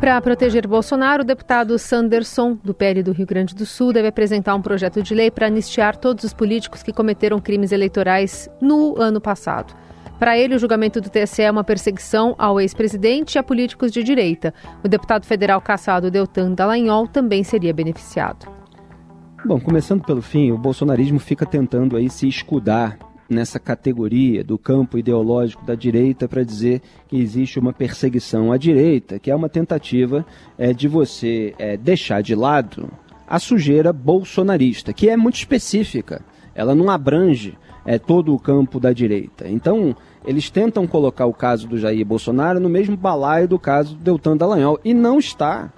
Para 0.00 0.20
proteger 0.20 0.66
Bolsonaro, 0.66 1.22
o 1.22 1.26
deputado 1.26 1.78
Sanderson, 1.78 2.58
do 2.62 2.74
PL 2.74 3.02
do 3.02 3.12
Rio 3.12 3.26
Grande 3.26 3.54
do 3.54 3.64
Sul, 3.64 3.92
deve 3.92 4.08
apresentar 4.08 4.54
um 4.54 4.60
projeto 4.60 5.02
de 5.02 5.14
lei 5.14 5.30
para 5.30 5.46
anistiar 5.46 5.96
todos 5.96 6.22
os 6.22 6.34
políticos 6.34 6.82
que 6.82 6.92
cometeram 6.92 7.40
crimes 7.40 7.72
eleitorais 7.72 8.48
no 8.60 9.00
ano 9.00 9.20
passado. 9.20 9.74
Para 10.18 10.38
ele, 10.38 10.54
o 10.54 10.58
julgamento 10.58 11.00
do 11.00 11.10
TSE 11.10 11.42
é 11.42 11.50
uma 11.50 11.64
perseguição 11.64 12.34
ao 12.38 12.60
ex-presidente 12.60 13.34
e 13.34 13.38
a 13.38 13.42
políticos 13.42 13.90
de 13.90 14.02
direita. 14.02 14.52
O 14.84 14.88
deputado 14.88 15.24
federal 15.26 15.60
caçado 15.60 16.10
Deltan 16.10 16.52
Dallagnol 16.52 17.06
também 17.06 17.42
seria 17.42 17.72
beneficiado. 17.72 18.46
Bom, 19.44 19.60
começando 19.60 20.04
pelo 20.04 20.22
fim, 20.22 20.50
o 20.50 20.58
bolsonarismo 20.58 21.18
fica 21.18 21.46
tentando 21.46 21.96
aí 21.96 22.10
se 22.10 22.28
escudar 22.28 22.98
nessa 23.28 23.58
categoria 23.58 24.44
do 24.44 24.56
campo 24.56 24.98
ideológico 24.98 25.64
da 25.64 25.74
direita 25.74 26.28
para 26.28 26.44
dizer 26.44 26.80
que 27.08 27.18
existe 27.18 27.58
uma 27.58 27.72
perseguição 27.72 28.52
à 28.52 28.56
direita, 28.56 29.18
que 29.18 29.30
é 29.30 29.34
uma 29.34 29.48
tentativa 29.48 30.24
é, 30.56 30.72
de 30.72 30.86
você 30.88 31.54
é, 31.58 31.76
deixar 31.76 32.22
de 32.22 32.34
lado 32.34 32.88
a 33.26 33.38
sujeira 33.38 33.92
bolsonarista, 33.92 34.92
que 34.92 35.08
é 35.08 35.16
muito 35.16 35.36
específica. 35.36 36.22
Ela 36.54 36.74
não 36.74 36.88
abrange 36.88 37.58
é, 37.84 37.98
todo 37.98 38.34
o 38.34 38.38
campo 38.38 38.78
da 38.78 38.92
direita. 38.92 39.48
Então, 39.48 39.96
eles 40.24 40.50
tentam 40.50 40.86
colocar 40.86 41.26
o 41.26 41.34
caso 41.34 41.68
do 41.68 41.78
Jair 41.78 42.04
Bolsonaro 42.04 42.58
no 42.60 42.68
mesmo 42.68 42.96
balaio 42.96 43.46
do 43.46 43.58
caso 43.58 43.94
do 43.94 44.02
Deltan 44.02 44.36
Dallagnol, 44.36 44.80
e 44.84 44.92
não 44.92 45.18
está. 45.18 45.72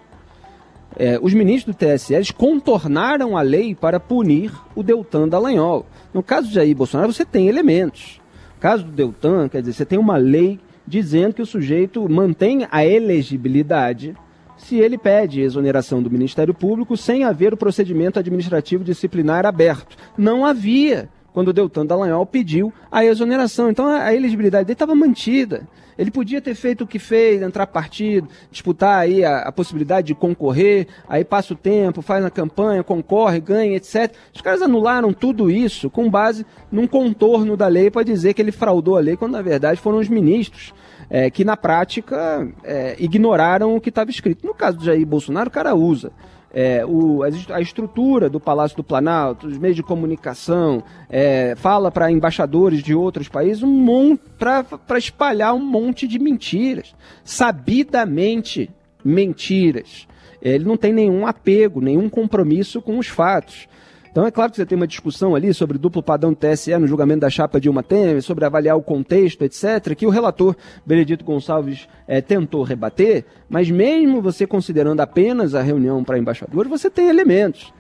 É, 0.99 1.17
os 1.23 1.33
ministros 1.33 1.77
do 1.77 1.79
TSE 1.79 2.33
contornaram 2.35 3.37
a 3.37 3.43
lei 3.43 3.73
para 3.73 4.01
punir 4.01 4.53
o 4.75 4.83
Deltan 4.83 5.29
Dallagnol. 5.29 5.87
No 6.13 6.25
caso 6.25 6.49
de 6.49 6.55
Jair 6.55 6.75
Bolsonaro, 6.75 7.13
você 7.13 7.25
tem 7.25 7.47
elementos. 7.47 8.21
No 8.57 8.61
caso 8.61 8.85
do 8.85 8.91
Deltan, 8.91 9.49
quer 9.49 9.61
dizer, 9.61 9.75
você 9.75 9.85
tem 9.85 9.99
uma 9.99 10.17
lei 10.17 10.59
dizendo 10.85 11.35
que 11.35 11.43
o 11.43 11.47
sujeito 11.47 12.09
mantém 12.09 12.67
a 12.71 12.85
elegibilidade 12.85 14.17
se 14.57 14.77
ele 14.77 14.99
pede 14.99 15.41
exoneração 15.41 16.03
do 16.03 16.11
Ministério 16.11 16.53
Público 16.53 16.97
sem 16.97 17.23
haver 17.23 17.55
o 17.55 17.57
procedimento 17.57 18.19
administrativo 18.19 18.83
disciplinar 18.83 19.47
aberto. 19.47 19.97
Não 20.17 20.45
havia 20.45 21.09
quando 21.39 21.49
o 21.49 21.53
Deltan 21.53 21.87
Dallagnol 21.87 22.27
pediu 22.27 22.73
a 22.91 23.05
exoneração. 23.05 23.71
Então 23.71 23.87
a 23.87 24.13
elegibilidade 24.13 24.65
dele 24.65 24.75
estava 24.75 24.93
mantida. 24.93 25.69
Ele 25.97 26.11
podia 26.11 26.41
ter 26.41 26.57
feito 26.57 26.83
o 26.83 26.87
que 26.87 26.99
fez, 26.99 27.41
entrar 27.41 27.65
partido, 27.69 28.29
disputar 28.51 28.99
aí 28.99 29.25
a, 29.25 29.43
a, 29.43 29.53
possibilidade 29.53 30.09
de 30.09 30.17
concorrer, 30.17 30.89
aí 31.09 31.25
passa 31.25 31.55
o 31.55 31.57
tempo, 31.57 32.03
faz 32.03 32.25
a 32.25 32.31
campanha, 32.31 32.83
concorre, 32.83 33.39
ganha, 33.39 33.77
etc. 33.77 34.13
Os 34.35 34.41
caras 34.41 34.63
anularam 34.63 35.13
tudo 35.13 35.49
isso 35.49 35.89
com 35.89 36.11
base 36.11 36.45
num 36.73 36.89
contorno 36.89 37.57
da 37.57 37.69
lei 37.69 37.89
para 37.89 38.03
dizer 38.03 38.35
que 38.35 38.43
ele 38.43 38.51
fraudou 38.51 38.97
a 38.97 39.01
lei, 39.01 39.17
quando 39.17 39.35
na 39.35 39.43
verdade 39.43 39.81
foram 39.81 39.99
os 39.99 40.09
ministros 40.09 40.75
é, 41.11 41.31
que 41.31 41.45
na 41.45 41.57
prática 41.57 42.49
é, 42.65 42.97
ignoraram 42.99 43.75
o 43.75 43.81
que 43.81 43.89
estava 43.89 44.11
escrito. 44.11 44.47
No 44.47 44.55
caso 44.55 44.79
do 44.79 44.85
Jair 44.85 45.07
Bolsonaro, 45.07 45.49
o 45.49 45.53
cara 45.53 45.75
usa 45.75 46.13
é, 46.53 46.85
o, 46.85 47.23
a 47.23 47.61
estrutura 47.61 48.29
do 48.29 48.41
Palácio 48.41 48.77
do 48.77 48.85
Planalto, 48.85 49.47
os 49.47 49.59
meios 49.59 49.77
de 49.77 49.83
comunicação, 49.83 50.83
é, 51.09 51.55
fala 51.57 51.91
para 51.91 52.11
embaixadores 52.11 52.83
de 52.83 52.95
outros 52.95 53.29
países 53.29 53.63
um 53.63 53.69
monte 53.69 54.23
para 54.39 54.99
espalhar 54.99 55.55
um 55.55 55.65
monte 55.65 56.07
de 56.07 56.19
mentiras, 56.19 56.95
sabidamente 57.25 58.71
mentiras. 59.05 60.07
Ele 60.41 60.65
não 60.65 60.77
tem 60.77 60.93
nenhum 60.93 61.27
apego, 61.27 61.81
nenhum 61.81 62.09
compromisso 62.09 62.81
com 62.81 62.99
os 62.99 63.09
fatos. 63.09 63.69
Então 64.11 64.27
é 64.27 64.31
claro 64.31 64.51
que 64.51 64.57
você 64.57 64.67
tem 64.67 64.77
uma 64.77 64.87
discussão 64.87 65.35
ali 65.35 65.53
sobre 65.53 65.79
duplo 65.79 66.03
padrão 66.03 66.35
TSE 66.35 66.77
no 66.79 66.87
julgamento 66.87 67.21
da 67.21 67.31
chapa 67.31 67.61
Dilma 67.61 67.83
Temer, 67.83 68.23
sobre 68.23 68.45
avaliar 68.45 68.77
o 68.77 68.83
contexto, 68.83 69.43
etc., 69.43 69.95
que 69.97 70.07
o 70.07 70.11
relator 70.11 70.57
Benedito 70.85 71.25
Gonçalves 71.25 71.89
é, 72.07 72.21
tentou 72.21 72.63
rebater, 72.63 73.25
mas 73.49 73.71
mesmo 73.71 74.21
você 74.21 74.47
considerando 74.47 75.01
apenas 75.01 75.55
a 75.55 75.63
reunião 75.63 76.03
para 76.03 76.19
embaixadores, 76.19 76.71
você 76.71 76.91
tem 76.91 77.09
elementos. 77.09 77.73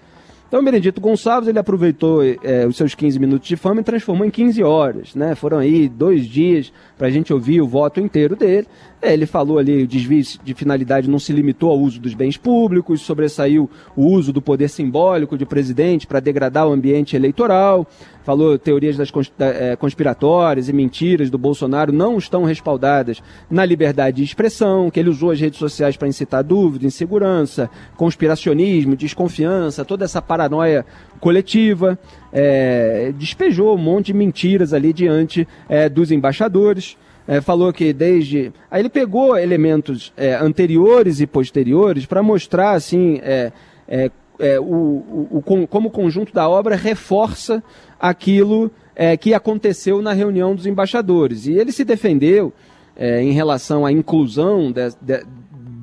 Então, 0.48 0.64
Benedito 0.64 0.98
Gonçalves, 0.98 1.46
ele 1.46 1.58
aproveitou 1.58 2.22
é, 2.24 2.66
os 2.66 2.74
seus 2.74 2.94
15 2.94 3.18
minutos 3.18 3.46
de 3.46 3.54
fama 3.54 3.82
e 3.82 3.84
transformou 3.84 4.26
em 4.26 4.30
15 4.30 4.62
horas, 4.62 5.14
né? 5.14 5.34
Foram 5.34 5.58
aí 5.58 5.90
dois 5.90 6.24
dias 6.24 6.72
para 6.96 7.08
a 7.08 7.10
gente 7.10 7.34
ouvir 7.34 7.60
o 7.60 7.68
voto 7.68 8.00
inteiro 8.00 8.34
dele. 8.34 8.66
É, 9.00 9.12
ele 9.12 9.26
falou 9.26 9.58
ali, 9.58 9.84
o 9.84 9.86
desvio 9.86 10.24
de 10.42 10.54
finalidade 10.54 11.08
não 11.08 11.20
se 11.20 11.32
limitou 11.32 11.70
ao 11.70 11.78
uso 11.78 12.00
dos 12.00 12.14
bens 12.14 12.36
públicos, 12.36 13.00
sobressaiu 13.00 13.70
o 13.94 14.06
uso 14.06 14.32
do 14.32 14.42
poder 14.42 14.68
simbólico 14.68 15.38
de 15.38 15.46
presidente 15.46 16.04
para 16.04 16.18
degradar 16.18 16.66
o 16.66 16.72
ambiente 16.72 17.14
eleitoral, 17.14 17.86
falou 18.24 18.58
teorias 18.58 18.96
das 18.96 19.12
é, 19.38 19.76
conspiratórias 19.76 20.68
e 20.68 20.72
mentiras 20.72 21.30
do 21.30 21.38
Bolsonaro 21.38 21.92
não 21.92 22.18
estão 22.18 22.42
respaldadas 22.42 23.22
na 23.48 23.64
liberdade 23.64 24.16
de 24.16 24.24
expressão, 24.24 24.90
que 24.90 24.98
ele 24.98 25.10
usou 25.10 25.30
as 25.30 25.40
redes 25.40 25.60
sociais 25.60 25.96
para 25.96 26.08
incitar 26.08 26.42
dúvida, 26.42 26.84
insegurança, 26.84 27.70
conspiracionismo, 27.96 28.96
desconfiança, 28.96 29.84
toda 29.84 30.06
essa 30.06 30.20
paranoia 30.20 30.84
coletiva, 31.20 31.96
é, 32.32 33.12
despejou 33.16 33.76
um 33.76 33.78
monte 33.78 34.06
de 34.06 34.14
mentiras 34.14 34.72
ali 34.72 34.92
diante 34.92 35.46
é, 35.68 35.88
dos 35.88 36.10
embaixadores 36.10 36.96
é, 37.28 37.42
falou 37.42 37.70
que 37.74 37.92
desde. 37.92 38.50
Aí 38.70 38.80
ele 38.80 38.88
pegou 38.88 39.36
elementos 39.36 40.14
é, 40.16 40.34
anteriores 40.34 41.20
e 41.20 41.26
posteriores 41.26 42.06
para 42.06 42.22
mostrar 42.22 42.72
assim 42.72 43.20
é, 43.22 43.52
é, 43.86 44.10
é 44.38 44.58
o, 44.58 44.64
o, 44.64 45.28
o, 45.32 45.66
como 45.66 45.88
o 45.88 45.90
conjunto 45.90 46.32
da 46.32 46.48
obra 46.48 46.74
reforça 46.74 47.62
aquilo 48.00 48.70
é, 48.96 49.14
que 49.14 49.34
aconteceu 49.34 50.00
na 50.00 50.14
reunião 50.14 50.54
dos 50.54 50.64
embaixadores. 50.64 51.46
E 51.46 51.52
ele 51.52 51.70
se 51.70 51.84
defendeu 51.84 52.52
em 53.00 53.30
relação 53.30 53.86
à 53.86 53.92
inclusão 53.92 54.72
de, 54.72 54.90
de, 55.00 55.24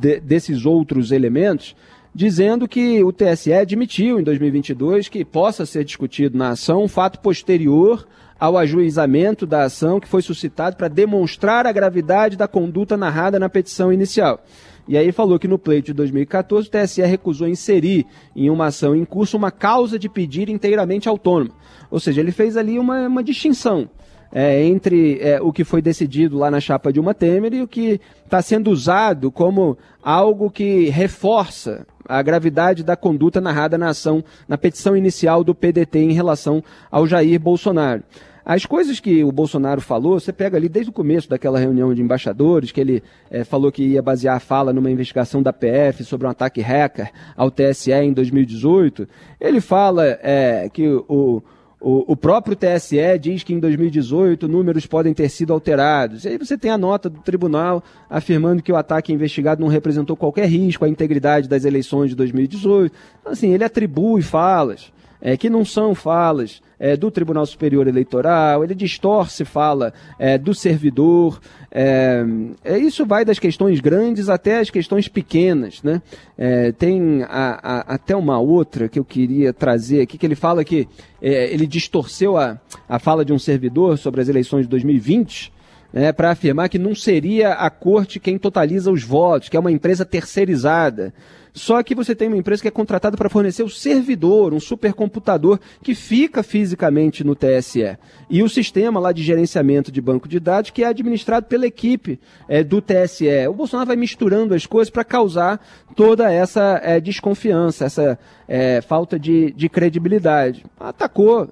de, 0.02 0.20
desses 0.20 0.66
outros 0.66 1.14
elementos, 1.14 1.74
dizendo 2.14 2.68
que 2.68 3.02
o 3.06 3.14
TSE 3.14 3.54
admitiu 3.54 4.20
em 4.20 4.24
2022 4.24 5.08
que 5.08 5.24
possa 5.24 5.66
ser 5.66 5.86
discutido 5.86 6.38
na 6.38 6.50
ação 6.50 6.84
um 6.84 6.90
fato 6.90 7.22
posterior 7.22 8.06
ao 8.39 8.58
ajuizamento 8.58 9.46
da 9.46 9.63
ação 9.63 10.00
que 10.00 10.08
foi 10.08 10.22
suscitado 10.22 10.75
para 10.75 10.88
demonstrar 10.88 11.65
a 11.65 11.72
gravidade 11.72 12.36
da 12.36 12.48
conduta 12.48 12.98
narrada 12.98 13.39
na 13.39 13.50
petição 13.50 13.92
inicial. 13.92 14.44
E 14.88 14.98
aí 14.98 15.12
falou 15.12 15.39
que 15.39 15.48
no 15.48 15.58
pleito 15.58 15.88
de 15.88 15.94
2014 15.94 16.68
o 16.68 16.72
TSE 16.72 17.01
recusou 17.01 17.48
inserir 17.48 18.06
em 18.36 18.50
uma 18.50 18.68
ação 18.68 18.96
em 18.96 19.04
curso 19.04 19.36
uma 19.36 19.50
causa 19.50 19.98
de 19.98 20.08
pedir 20.08 20.48
inteiramente 20.48 21.10
autônoma. 21.10 21.56
Ou 21.89 22.00
seja, 22.00 22.22
ele 22.22 22.32
fez 22.32 22.56
ali 22.56 22.77
uma, 22.77 23.08
uma 23.08 23.24
distinção 23.24 23.89
é, 24.32 24.63
entre 24.63 25.18
é, 25.22 25.42
o 25.42 25.51
que 25.51 25.63
foi 25.63 25.82
decidido 25.82 26.38
lá 26.38 26.51
na 26.51 26.60
chapa 26.60 26.94
de 26.94 27.00
uma 27.00 27.13
Temer 27.13 27.54
e 27.54 27.62
o 27.62 27.68
que 27.68 28.00
está 28.24 28.42
sendo 28.42 28.70
usado 28.70 29.32
como 29.32 29.77
algo 30.04 30.51
que 30.51 30.89
reforça 30.89 31.88
a 32.08 32.22
gravidade 32.22 32.84
da 32.84 32.96
conduta 32.96 33.42
narrada 33.42 33.78
na 33.78 33.90
ação, 33.90 34.24
na 34.48 34.58
petição 34.58 34.96
inicial 34.96 35.44
do 35.44 35.56
PDT 35.56 36.00
em 36.00 36.14
relação 36.14 36.64
ao 36.92 37.06
Jair 37.08 37.40
Bolsonaro. 37.40 38.04
As 38.46 38.64
coisas 38.64 39.00
que 39.00 39.24
o 39.24 39.32
Bolsonaro 39.32 39.82
falou, 39.82 40.20
você 40.20 40.32
pega 40.32 40.56
ali 40.56 40.70
desde 40.70 40.92
o 40.92 40.94
começo 40.94 41.28
daquela 41.28 41.58
reunião 41.58 41.92
de 41.96 42.02
embaixadores, 42.04 42.72
que 42.72 42.80
ele 42.80 43.02
é, 43.32 43.44
falou 43.44 43.72
que 43.72 43.82
ia 43.82 44.04
basear 44.04 44.36
a 44.36 44.40
fala 44.40 44.72
numa 44.72 44.92
investigação 44.92 45.42
da 45.42 45.52
PF 45.52 46.04
sobre 46.04 46.28
um 46.28 46.30
ataque 46.30 46.62
hacker 46.62 47.12
ao 47.36 47.50
TSE 47.50 47.92
em 47.92 48.14
2018. 48.14 49.08
Ele 49.42 49.60
fala 49.60 50.06
é, 50.22 50.70
que 50.72 50.88
o, 50.88 51.42
o, 51.88 52.13
o, 52.13 52.18
próprio 52.18 52.56
TSE 52.56 53.20
diz 53.22 53.44
que 53.44 53.54
em 53.54 53.60
2018 53.60 54.48
números 54.48 54.88
podem 54.88 55.13
ter 55.13 55.30
sido 55.30 55.54
alterados. 55.54 56.25
E 56.25 56.30
aí 56.30 56.38
você 56.39 56.58
tem 56.58 56.72
a 56.72 56.80
nota 56.80 57.12
do 57.12 57.20
tribunal 57.20 57.84
afirmando 58.10 58.63
que 58.63 58.72
o 58.72 58.75
ataque 58.75 59.13
investigado 59.13 59.62
não 59.62 59.68
representou 59.68 60.15
qualquer 60.15 60.50
risco 60.50 60.84
à 60.84 60.89
integridade 60.89 61.48
das 61.48 61.63
eleições 61.63 62.10
de 62.10 62.15
2018. 62.15 62.92
Então, 63.22 63.32
assim, 63.32 63.54
ele 63.54 63.63
atribui 63.63 64.24
falas 64.24 64.92
é, 65.22 65.36
que 65.38 65.50
não 65.50 65.66
são 65.66 65.96
falas 65.96 66.62
é, 66.80 66.96
do 66.96 67.10
Tribunal 67.10 67.46
Superior 67.46 67.88
Eleitoral, 67.88 68.64
ele 68.64 68.76
distorce 68.76 69.46
fala 69.46 69.94
é, 70.20 70.38
do 70.38 70.54
servidor. 70.54 71.40
É, 71.72 72.24
é, 72.64 72.78
isso 72.78 73.06
vai 73.06 73.26
das 73.26 73.40
questões 73.40 73.80
grandes 73.80 74.30
até 74.30 74.60
as 74.60 74.70
questões 74.70 75.08
pequenas. 75.08 75.82
Né? 75.82 76.02
É, 76.38 76.72
tem 76.72 77.24
a, 77.24 77.60
a, 77.62 77.96
até 77.96 78.16
uma 78.16 78.40
outra 78.40 78.88
que 78.88 79.00
eu 79.00 79.06
queria 79.06 79.54
trazer 79.54 80.02
aqui, 80.02 80.18
que 80.18 80.26
ele 80.26 80.36
fala 80.36 80.64
que 80.64 80.88
é, 81.22 81.52
ele 81.54 81.66
distorceu 81.66 82.38
a, 82.38 82.60
a 82.88 83.00
fala 83.00 83.24
de 83.24 83.34
um 83.34 83.40
servidor 83.40 83.98
sobre 83.98 84.22
as 84.22 84.30
eleições 84.30 84.64
de 84.64 84.70
2020 84.70 85.56
né, 85.96 86.12
para 86.12 86.32
afirmar 86.32 86.68
que 86.68 86.78
não 86.78 86.94
seria 86.94 87.54
a 87.54 87.70
corte 87.70 88.20
quem 88.20 88.38
totaliza 88.38 88.92
os 88.92 89.02
votos, 89.02 89.48
que 89.48 89.56
é 89.56 89.60
uma 89.60 89.72
empresa 89.72 90.04
terceirizada. 90.04 91.14
Só 91.56 91.82
que 91.82 91.96
você 91.96 92.14
tem 92.14 92.28
uma 92.28 92.38
empresa 92.38 92.62
que 92.62 92.68
é 92.68 92.72
contratada 92.72 93.16
para 93.16 93.30
fornecer 93.30 93.64
o 93.64 93.70
servidor, 93.70 94.54
um 94.54 94.60
supercomputador 94.60 95.58
que 95.82 95.96
fica 95.96 96.44
fisicamente 96.44 97.24
no 97.24 97.34
TSE. 97.34 97.98
E 98.30 98.44
o 98.44 98.50
sistema 98.50 99.00
lá 99.00 99.14
de 99.14 99.24
gerenciamento 99.24 99.90
de 99.90 100.02
banco 100.02 100.28
de 100.28 100.38
dados 100.38 100.70
que 100.70 100.84
é 100.84 100.88
administrado 100.88 101.46
pela 101.46 101.66
equipe 101.66 102.20
é, 102.50 102.62
do 102.62 102.82
TSE. 102.82 103.48
O 103.48 103.54
Bolsonaro 103.54 103.88
vai 103.88 103.96
misturando 103.96 104.54
as 104.54 104.66
coisas 104.66 104.90
para 104.90 105.06
causar 105.06 105.66
toda 105.96 106.30
essa 106.30 106.82
é, 106.84 107.00
desconfiança, 107.00 107.86
essa 107.86 108.20
é, 108.50 108.82
falta 108.82 109.18
de, 109.18 109.54
de, 109.54 109.70
credibilidade. 109.70 110.66
Atacou, 110.78 111.48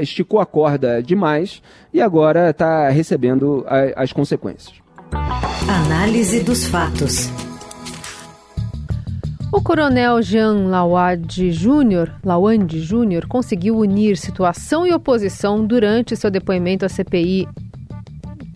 esticou 0.00 0.38
a 0.38 0.46
corda 0.46 1.02
demais 1.02 1.60
e 1.92 2.00
agora 2.00 2.50
está 2.50 2.88
recebendo 2.90 3.66
a, 3.66 4.02
as 4.02 4.12
consequências. 4.12 4.80
Análise 5.68 6.44
dos 6.44 6.64
fatos. 6.64 7.28
O 9.52 9.60
coronel 9.60 10.22
Jean 10.22 10.68
Lawande 10.68 11.52
Júnior, 11.52 12.10
Lawande 12.24 12.80
Júnior 12.80 13.26
conseguiu 13.26 13.76
unir 13.76 14.16
situação 14.16 14.86
e 14.86 14.94
oposição 14.94 15.66
durante 15.66 16.16
seu 16.16 16.30
depoimento 16.30 16.86
à 16.86 16.88
CPI, 16.88 17.46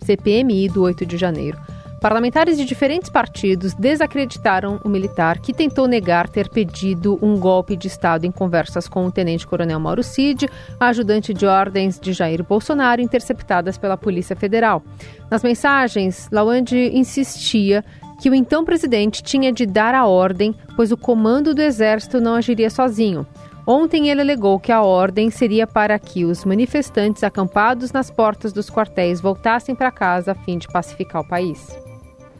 CPMI 0.03 0.69
do 0.69 0.81
8 0.81 1.05
de 1.05 1.15
janeiro. 1.15 1.55
Parlamentares 2.01 2.57
de 2.57 2.65
diferentes 2.65 3.11
partidos 3.11 3.75
desacreditaram 3.75 4.79
o 4.83 4.89
militar 4.89 5.39
que 5.39 5.53
tentou 5.53 5.87
negar 5.87 6.27
ter 6.27 6.49
pedido 6.49 7.19
um 7.21 7.39
golpe 7.39 7.75
de 7.75 7.87
Estado 7.87 8.25
em 8.25 8.31
conversas 8.31 8.87
com 8.87 9.05
o 9.05 9.11
tenente-coronel 9.11 9.79
Mauro 9.79 10.01
Cid, 10.01 10.49
ajudante 10.79 11.31
de 11.31 11.45
ordens 11.45 11.99
de 11.99 12.11
Jair 12.11 12.43
Bolsonaro, 12.43 13.01
interceptadas 13.01 13.77
pela 13.77 13.97
Polícia 13.97 14.35
Federal. 14.35 14.81
Nas 15.29 15.43
mensagens, 15.43 16.27
Lawande 16.31 16.91
insistia 16.93 17.83
que 18.19 18.29
o 18.29 18.35
então 18.35 18.65
presidente 18.65 19.21
tinha 19.21 19.51
de 19.51 19.65
dar 19.65 19.93
a 19.93 20.05
ordem, 20.05 20.55
pois 20.75 20.91
o 20.91 20.97
comando 20.97 21.53
do 21.53 21.61
exército 21.61 22.19
não 22.19 22.35
agiria 22.35 22.69
sozinho. 22.69 23.25
Ontem 23.65 24.09
ele 24.09 24.21
alegou 24.21 24.59
que 24.59 24.71
a 24.71 24.81
ordem 24.81 25.29
seria 25.29 25.67
para 25.67 25.99
que 25.99 26.23
os 26.23 26.45
manifestantes 26.45 27.21
acampados 27.23 27.91
nas 27.91 28.09
portas 28.09 28.53
dos 28.53 28.69
quartéis 28.69 29.19
voltassem 29.19 29.75
para 29.75 29.91
casa 29.91 30.31
a 30.31 30.35
fim 30.35 30.57
de 30.57 30.67
pacificar 30.67 31.21
o 31.21 31.27
país. 31.27 31.67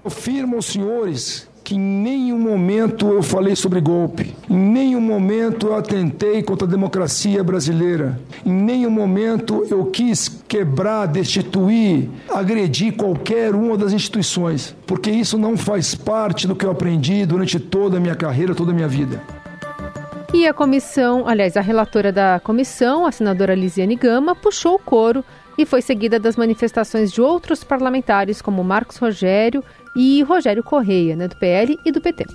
Afirmo 0.05 0.55
aos 0.55 0.67
senhores 0.67 1.49
que 1.67 1.75
em 1.75 1.79
nenhum 1.79 2.39
momento 2.39 3.09
eu 3.09 3.21
falei 3.21 3.53
sobre 3.53 3.81
golpe, 3.81 4.33
em 4.49 4.57
nenhum 4.57 5.01
momento 5.01 5.67
eu 5.67 5.75
atentei 5.75 6.41
contra 6.41 6.65
a 6.65 6.71
democracia 6.71 7.43
brasileira, 7.43 8.17
em 8.45 8.53
nenhum 8.53 8.89
momento 8.89 9.67
eu 9.69 9.83
quis 9.87 10.29
quebrar, 10.47 11.07
destituir, 11.07 12.09
agredir 12.29 12.93
qualquer 12.93 13.53
uma 13.53 13.77
das 13.77 13.91
instituições, 13.91 14.73
porque 14.85 15.11
isso 15.11 15.37
não 15.37 15.57
faz 15.57 15.93
parte 15.93 16.47
do 16.47 16.55
que 16.55 16.65
eu 16.65 16.71
aprendi 16.71 17.25
durante 17.25 17.59
toda 17.59 17.97
a 17.97 17.99
minha 17.99 18.15
carreira, 18.15 18.55
toda 18.55 18.71
a 18.71 18.73
minha 18.73 18.87
vida. 18.87 19.21
E 20.33 20.47
a 20.47 20.53
comissão, 20.53 21.27
aliás, 21.27 21.57
a 21.57 21.61
relatora 21.61 22.13
da 22.13 22.39
comissão, 22.41 23.05
a 23.05 23.11
senadora 23.11 23.53
Lisiane 23.53 23.97
Gama, 23.97 24.33
puxou 24.33 24.75
o 24.75 24.79
coro 24.79 25.21
e 25.57 25.65
foi 25.65 25.81
seguida 25.81 26.19
das 26.19 26.37
manifestações 26.37 27.11
de 27.11 27.21
outros 27.21 27.63
parlamentares, 27.63 28.41
como 28.41 28.63
Marcos 28.63 28.97
Rogério 28.97 29.63
e 29.95 30.23
Rogério 30.23 30.63
Correia, 30.63 31.15
né, 31.15 31.27
do 31.27 31.35
PL 31.35 31.79
e 31.85 31.91
do 31.91 32.01
PT. 32.01 32.25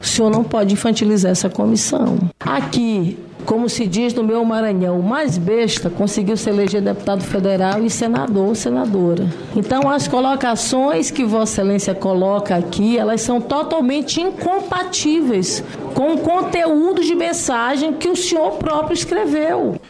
O 0.00 0.06
senhor 0.06 0.30
não 0.30 0.44
pode 0.44 0.72
infantilizar 0.72 1.32
essa 1.32 1.50
comissão. 1.50 2.18
Aqui, 2.38 3.18
como 3.44 3.68
se 3.68 3.86
diz 3.86 4.14
no 4.14 4.22
meu 4.22 4.44
Maranhão, 4.44 5.00
o 5.00 5.02
mais 5.02 5.36
besta 5.36 5.90
conseguiu 5.90 6.36
se 6.36 6.48
eleger 6.48 6.80
deputado 6.80 7.22
federal 7.24 7.82
e 7.84 7.90
senador 7.90 8.48
ou 8.48 8.54
senadora. 8.54 9.26
Então, 9.56 9.90
as 9.90 10.06
colocações 10.06 11.10
que 11.10 11.24
Vossa 11.24 11.62
Excelência 11.62 11.94
coloca 11.94 12.54
aqui, 12.54 12.96
elas 12.96 13.22
são 13.22 13.40
totalmente 13.40 14.20
incompatíveis 14.20 15.64
com 15.94 16.14
o 16.14 16.18
conteúdo 16.18 17.02
de 17.02 17.14
mensagem 17.16 17.92
que 17.94 18.08
o 18.08 18.14
senhor 18.14 18.52
próprio 18.52 18.94
escreveu. 18.94 19.80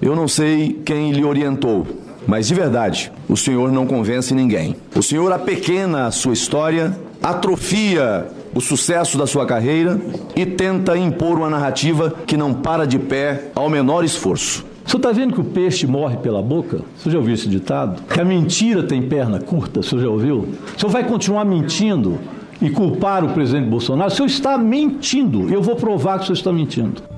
Eu 0.00 0.14
não 0.14 0.28
sei 0.28 0.80
quem 0.84 1.10
lhe 1.10 1.24
orientou, 1.24 1.86
mas 2.26 2.48
de 2.48 2.54
verdade, 2.54 3.12
o 3.28 3.36
senhor 3.36 3.70
não 3.70 3.86
convence 3.86 4.34
ninguém. 4.34 4.76
O 4.94 5.02
senhor 5.02 5.32
apequena 5.32 6.06
a 6.06 6.10
sua 6.10 6.32
história, 6.32 6.96
atrofia 7.22 8.26
o 8.54 8.60
sucesso 8.60 9.18
da 9.18 9.26
sua 9.26 9.44
carreira 9.46 10.00
e 10.34 10.46
tenta 10.46 10.96
impor 10.96 11.38
uma 11.38 11.50
narrativa 11.50 12.14
que 12.26 12.36
não 12.36 12.54
para 12.54 12.86
de 12.86 12.98
pé 12.98 13.50
ao 13.54 13.68
menor 13.68 14.04
esforço. 14.04 14.64
Senhor 14.86 14.98
está 14.98 15.12
vendo 15.12 15.34
que 15.34 15.40
o 15.40 15.44
peixe 15.44 15.86
morre 15.86 16.16
pela 16.16 16.40
boca? 16.40 16.76
O 16.76 17.02
senhor 17.02 17.12
já 17.12 17.18
ouviu 17.18 17.34
esse 17.34 17.48
ditado? 17.48 18.02
Que 18.04 18.20
a 18.20 18.24
mentira 18.24 18.84
tem 18.84 19.02
perna 19.02 19.40
curta, 19.40 19.80
o 19.80 19.82
senhor 19.82 20.02
já 20.02 20.08
ouviu? 20.08 20.48
Senhor 20.78 20.90
vai 20.90 21.04
continuar 21.04 21.44
mentindo 21.44 22.18
e 22.62 22.70
culpar 22.70 23.24
o 23.24 23.30
presidente 23.30 23.68
Bolsonaro? 23.68 24.12
O 24.12 24.14
senhor 24.14 24.28
está 24.28 24.56
mentindo. 24.56 25.52
Eu 25.52 25.60
vou 25.60 25.74
provar 25.74 26.18
que 26.18 26.24
o 26.24 26.26
senhor 26.26 26.38
está 26.38 26.52
mentindo. 26.52 27.15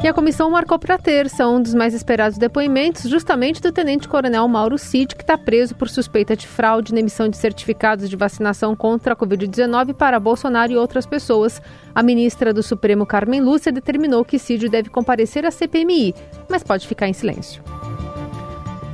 E 0.00 0.06
a 0.06 0.14
comissão 0.14 0.48
marcou 0.48 0.78
para 0.78 0.96
terça 0.96 1.48
um 1.48 1.60
dos 1.60 1.74
mais 1.74 1.92
esperados 1.92 2.38
depoimentos, 2.38 3.10
justamente 3.10 3.60
do 3.60 3.72
tenente-coronel 3.72 4.46
Mauro 4.46 4.78
Cid, 4.78 5.16
que 5.16 5.24
está 5.24 5.36
preso 5.36 5.74
por 5.74 5.88
suspeita 5.88 6.36
de 6.36 6.46
fraude 6.46 6.94
na 6.94 7.00
emissão 7.00 7.28
de 7.28 7.36
certificados 7.36 8.08
de 8.08 8.14
vacinação 8.14 8.76
contra 8.76 9.14
a 9.14 9.16
Covid-19 9.16 9.94
para 9.94 10.20
Bolsonaro 10.20 10.70
e 10.70 10.76
outras 10.76 11.04
pessoas. 11.04 11.60
A 11.92 12.00
ministra 12.00 12.54
do 12.54 12.62
Supremo, 12.62 13.04
Carmen 13.04 13.40
Lúcia, 13.40 13.72
determinou 13.72 14.24
que 14.24 14.38
Cid 14.38 14.68
deve 14.68 14.88
comparecer 14.88 15.44
à 15.44 15.50
CPMI, 15.50 16.14
mas 16.48 16.62
pode 16.62 16.86
ficar 16.86 17.08
em 17.08 17.12
silêncio. 17.12 17.60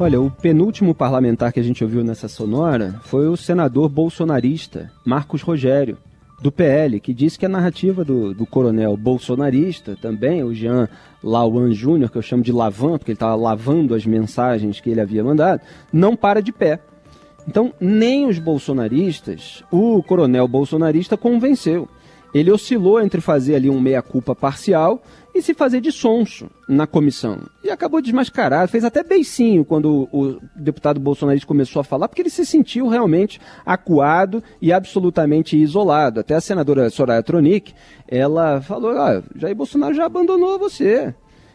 Olha, 0.01 0.19
o 0.19 0.31
penúltimo 0.31 0.95
parlamentar 0.95 1.53
que 1.53 1.61
a 1.61 1.63
gente 1.63 1.85
ouviu 1.85 2.03
nessa 2.03 2.29
sonora 2.29 2.99
foi 3.03 3.29
o 3.29 3.37
senador 3.37 3.91
bolsonarista 3.91 4.91
Marcos 5.05 5.43
Rogério 5.43 5.99
do 6.45 6.53
PL, 6.53 7.01
que 7.01 7.15
disse 7.15 7.39
que 7.39 7.47
a 7.47 7.49
narrativa 7.49 8.05
do, 8.05 8.35
do 8.35 8.45
coronel 8.45 8.99
bolsonarista, 8.99 9.97
também, 9.99 10.45
o 10.45 10.53
Jean 10.53 10.91
Lauan 11.23 11.73
Júnior, 11.73 12.11
que 12.11 12.19
eu 12.19 12.23
chamo 12.23 12.43
de 12.43 12.53
Lavan, 12.53 12.99
porque 12.99 13.13
ele 13.13 13.17
estava 13.17 13.35
lavando 13.35 13.95
as 13.95 14.05
mensagens 14.05 14.79
que 14.79 14.91
ele 14.91 15.01
havia 15.01 15.25
mandado, 15.25 15.63
não 15.91 16.15
para 16.15 16.43
de 16.43 16.53
pé. 16.53 16.81
Então, 17.49 17.73
nem 17.81 18.27
os 18.27 18.39
bolsonaristas, 18.39 19.65
o 19.73 20.03
coronel 20.03 20.47
bolsonarista 20.47 21.17
convenceu. 21.17 21.89
Ele 22.35 22.51
oscilou 22.51 23.01
entre 23.01 23.23
fazer 23.23 23.55
ali 23.55 23.71
um 23.71 23.81
meia-culpa 23.81 24.35
parcial 24.35 25.03
e 25.35 25.43
se 25.43 25.53
fazer 25.53 25.81
de 25.81 25.91
sonso 25.91 26.49
na 26.69 26.87
comissão. 26.87 27.41
E 27.63 27.71
acabou 27.71 28.01
desmascarado, 28.01 28.71
fez 28.71 28.85
até 28.85 29.03
beicinho 29.03 29.65
quando 29.65 30.09
o, 30.13 30.39
deputado 30.55 31.01
bolsonarista 31.01 31.47
começou 31.47 31.81
a 31.81 31.85
falar, 31.85 32.09
porque 32.09 32.23
ele 32.23 32.31
se 32.31 32.47
sentiu 32.47 32.89
realmente 32.89 33.41
acuado 33.67 34.43
e 34.63 34.73
absolutamente 34.73 35.57
isolado. 35.57 36.21
Até 36.21 36.35
a 36.35 36.41
senadora 36.41 36.89
Soraya 36.91 37.23
Tronic, 37.23 37.75
ela 38.07 38.61
falou, 38.61 38.93
ah, 38.93 39.23
Jair 39.35 39.57
Bolsonaro 39.57 39.95
já 39.95 40.07
abandonou 40.07 40.59
você. 40.59 41.15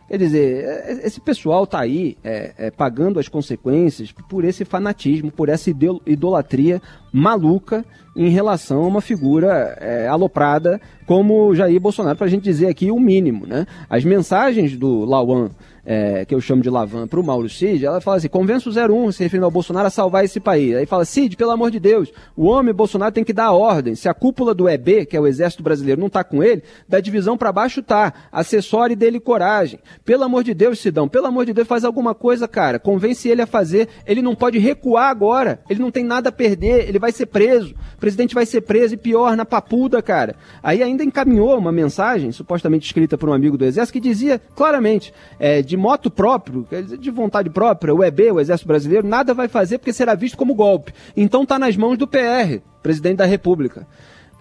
Quer 0.09 0.17
dizer, 0.17 0.63
é, 0.65 0.91
é, 0.91 1.05
esse 1.05 1.21
pessoal 1.21 1.65
está 1.65 1.81
aí 1.81 2.17
é, 2.23 2.53
é, 2.57 2.71
pagando 2.71 3.19
as 3.19 3.27
consequências 3.27 4.11
por 4.11 4.43
esse 4.43 4.65
fanatismo, 4.65 5.31
por 5.31 5.49
essa 5.49 5.69
idolatria 5.69 6.81
maluca 7.11 7.85
em 8.15 8.29
relação 8.29 8.83
a 8.83 8.87
uma 8.87 9.01
figura 9.01 9.77
é, 9.79 10.07
aloprada 10.07 10.81
como 11.05 11.55
Jair 11.55 11.79
Bolsonaro, 11.79 12.17
para 12.17 12.27
a 12.27 12.29
gente 12.29 12.43
dizer 12.43 12.67
aqui 12.67 12.91
o 12.91 12.99
mínimo. 12.99 13.45
Né? 13.45 13.65
As 13.89 14.03
mensagens 14.03 14.77
do 14.77 15.05
Lauan 15.05 15.49
é, 15.91 16.23
que 16.23 16.35
eu 16.35 16.39
chamo 16.39 16.61
de 16.61 16.69
Lavan, 16.69 17.07
para 17.07 17.19
o 17.19 17.23
Mauro 17.23 17.49
Cid, 17.49 17.83
ela 17.83 17.99
fala 17.99 18.17
assim: 18.17 18.27
convença 18.27 18.69
o 18.69 18.71
01, 18.71 19.11
se 19.11 19.23
referindo 19.23 19.45
ao 19.45 19.51
Bolsonaro, 19.51 19.87
a 19.87 19.89
salvar 19.89 20.23
esse 20.23 20.39
país. 20.39 20.75
Aí 20.75 20.85
fala: 20.85 21.03
Cid, 21.03 21.35
pelo 21.35 21.49
amor 21.49 21.71
de 21.71 21.79
Deus, 21.79 22.11
o 22.37 22.45
homem 22.45 22.71
Bolsonaro 22.71 23.11
tem 23.11 23.23
que 23.23 23.33
dar 23.33 23.45
a 23.45 23.53
ordem. 23.53 23.95
Se 23.95 24.07
a 24.07 24.13
cúpula 24.13 24.53
do 24.53 24.69
EB, 24.69 25.07
que 25.07 25.17
é 25.17 25.19
o 25.19 25.25
Exército 25.25 25.63
Brasileiro, 25.63 25.99
não 25.99 26.05
está 26.05 26.23
com 26.23 26.43
ele, 26.43 26.61
da 26.87 26.99
divisão 26.99 27.35
para 27.35 27.51
baixo 27.51 27.81
tá. 27.81 28.13
Acessório 28.31 28.95
dele 28.95 29.19
coragem. 29.19 29.79
Pelo 30.05 30.23
amor 30.23 30.43
de 30.43 30.53
Deus, 30.53 30.77
Sidão, 30.77 31.07
pelo 31.07 31.25
amor 31.25 31.47
de 31.47 31.53
Deus, 31.53 31.67
faz 31.67 31.83
alguma 31.83 32.13
coisa, 32.13 32.47
cara. 32.47 32.77
Convence 32.77 33.27
ele 33.27 33.41
a 33.41 33.47
fazer. 33.47 33.87
Ele 34.05 34.21
não 34.21 34.35
pode 34.35 34.59
recuar 34.59 35.09
agora. 35.09 35.59
Ele 35.67 35.79
não 35.79 35.89
tem 35.89 36.03
nada 36.03 36.29
a 36.29 36.31
perder. 36.31 36.87
Ele 36.87 36.98
vai 36.99 37.11
ser 37.11 37.25
preso. 37.27 37.73
O 37.95 37.99
presidente 37.99 38.35
vai 38.35 38.45
ser 38.45 38.61
preso 38.61 38.93
e 38.93 38.97
pior, 38.97 39.35
na 39.35 39.45
papuda, 39.45 40.01
cara. 40.01 40.35
Aí 40.61 40.83
ainda 40.83 41.03
encaminhou 41.03 41.57
uma 41.57 41.71
mensagem, 41.71 42.31
supostamente 42.31 42.85
escrita 42.85 43.17
por 43.17 43.29
um 43.29 43.33
amigo 43.33 43.57
do 43.57 43.65
Exército, 43.65 43.93
que 43.93 43.99
dizia 43.99 44.39
claramente: 44.55 45.13
é, 45.39 45.61
de 45.61 45.75
moto 45.75 46.11
próprio, 46.11 46.67
de 46.99 47.09
vontade 47.09 47.49
própria, 47.49 47.93
o 47.93 48.03
EB, 48.03 48.31
o 48.31 48.39
Exército 48.39 48.67
Brasileiro, 48.67 49.07
nada 49.07 49.33
vai 49.33 49.47
fazer 49.47 49.77
porque 49.77 49.93
será 49.93 50.15
visto 50.15 50.37
como 50.37 50.53
golpe. 50.53 50.93
Então 51.15 51.43
está 51.43 51.57
nas 51.57 51.75
mãos 51.75 51.97
do 51.97 52.07
PR, 52.07 52.59
presidente 52.83 53.17
da 53.17 53.25
República. 53.25 53.87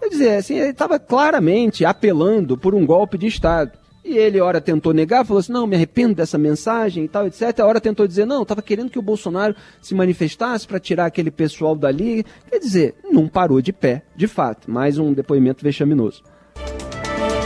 Quer 0.00 0.08
dizer, 0.08 0.36
assim, 0.36 0.56
ele 0.56 0.70
estava 0.70 0.98
claramente 0.98 1.84
apelando 1.84 2.56
por 2.56 2.74
um 2.74 2.86
golpe 2.86 3.18
de 3.18 3.26
Estado. 3.26 3.72
E 4.08 4.16
ele, 4.16 4.40
ora, 4.40 4.58
tentou 4.58 4.94
negar, 4.94 5.22
falou 5.26 5.38
assim: 5.38 5.52
não, 5.52 5.66
me 5.66 5.76
arrependo 5.76 6.14
dessa 6.14 6.38
mensagem 6.38 7.04
e 7.04 7.08
tal, 7.08 7.26
etc. 7.26 7.60
A 7.60 7.66
hora 7.66 7.78
tentou 7.78 8.06
dizer: 8.06 8.24
não, 8.24 8.40
estava 8.40 8.62
querendo 8.62 8.88
que 8.88 8.98
o 8.98 9.02
Bolsonaro 9.02 9.54
se 9.82 9.94
manifestasse 9.94 10.66
para 10.66 10.80
tirar 10.80 11.04
aquele 11.04 11.30
pessoal 11.30 11.76
dali. 11.76 12.24
Quer 12.50 12.58
dizer, 12.58 12.94
não 13.04 13.28
parou 13.28 13.60
de 13.60 13.70
pé, 13.70 14.02
de 14.16 14.26
fato. 14.26 14.70
Mais 14.70 14.96
um 14.96 15.12
depoimento 15.12 15.62
vexaminoso. 15.62 16.22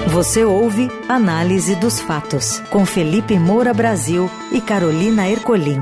Você 0.07 0.45
ouve 0.45 0.89
Análise 1.09 1.75
dos 1.75 2.01
Fatos, 2.01 2.61
com 2.71 2.87
Felipe 2.87 3.37
Moura 3.41 3.75
Brasil 3.75 4.31
e 4.53 4.61
Carolina 4.61 5.29
Ercolim. 5.29 5.81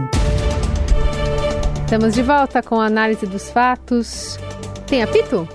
Estamos 1.84 2.14
de 2.14 2.22
volta 2.22 2.62
com 2.62 2.80
a 2.80 2.86
análise 2.86 3.26
dos 3.26 3.50
fatos. 3.50 4.38
Tem 4.86 5.02
apito? 5.02 5.46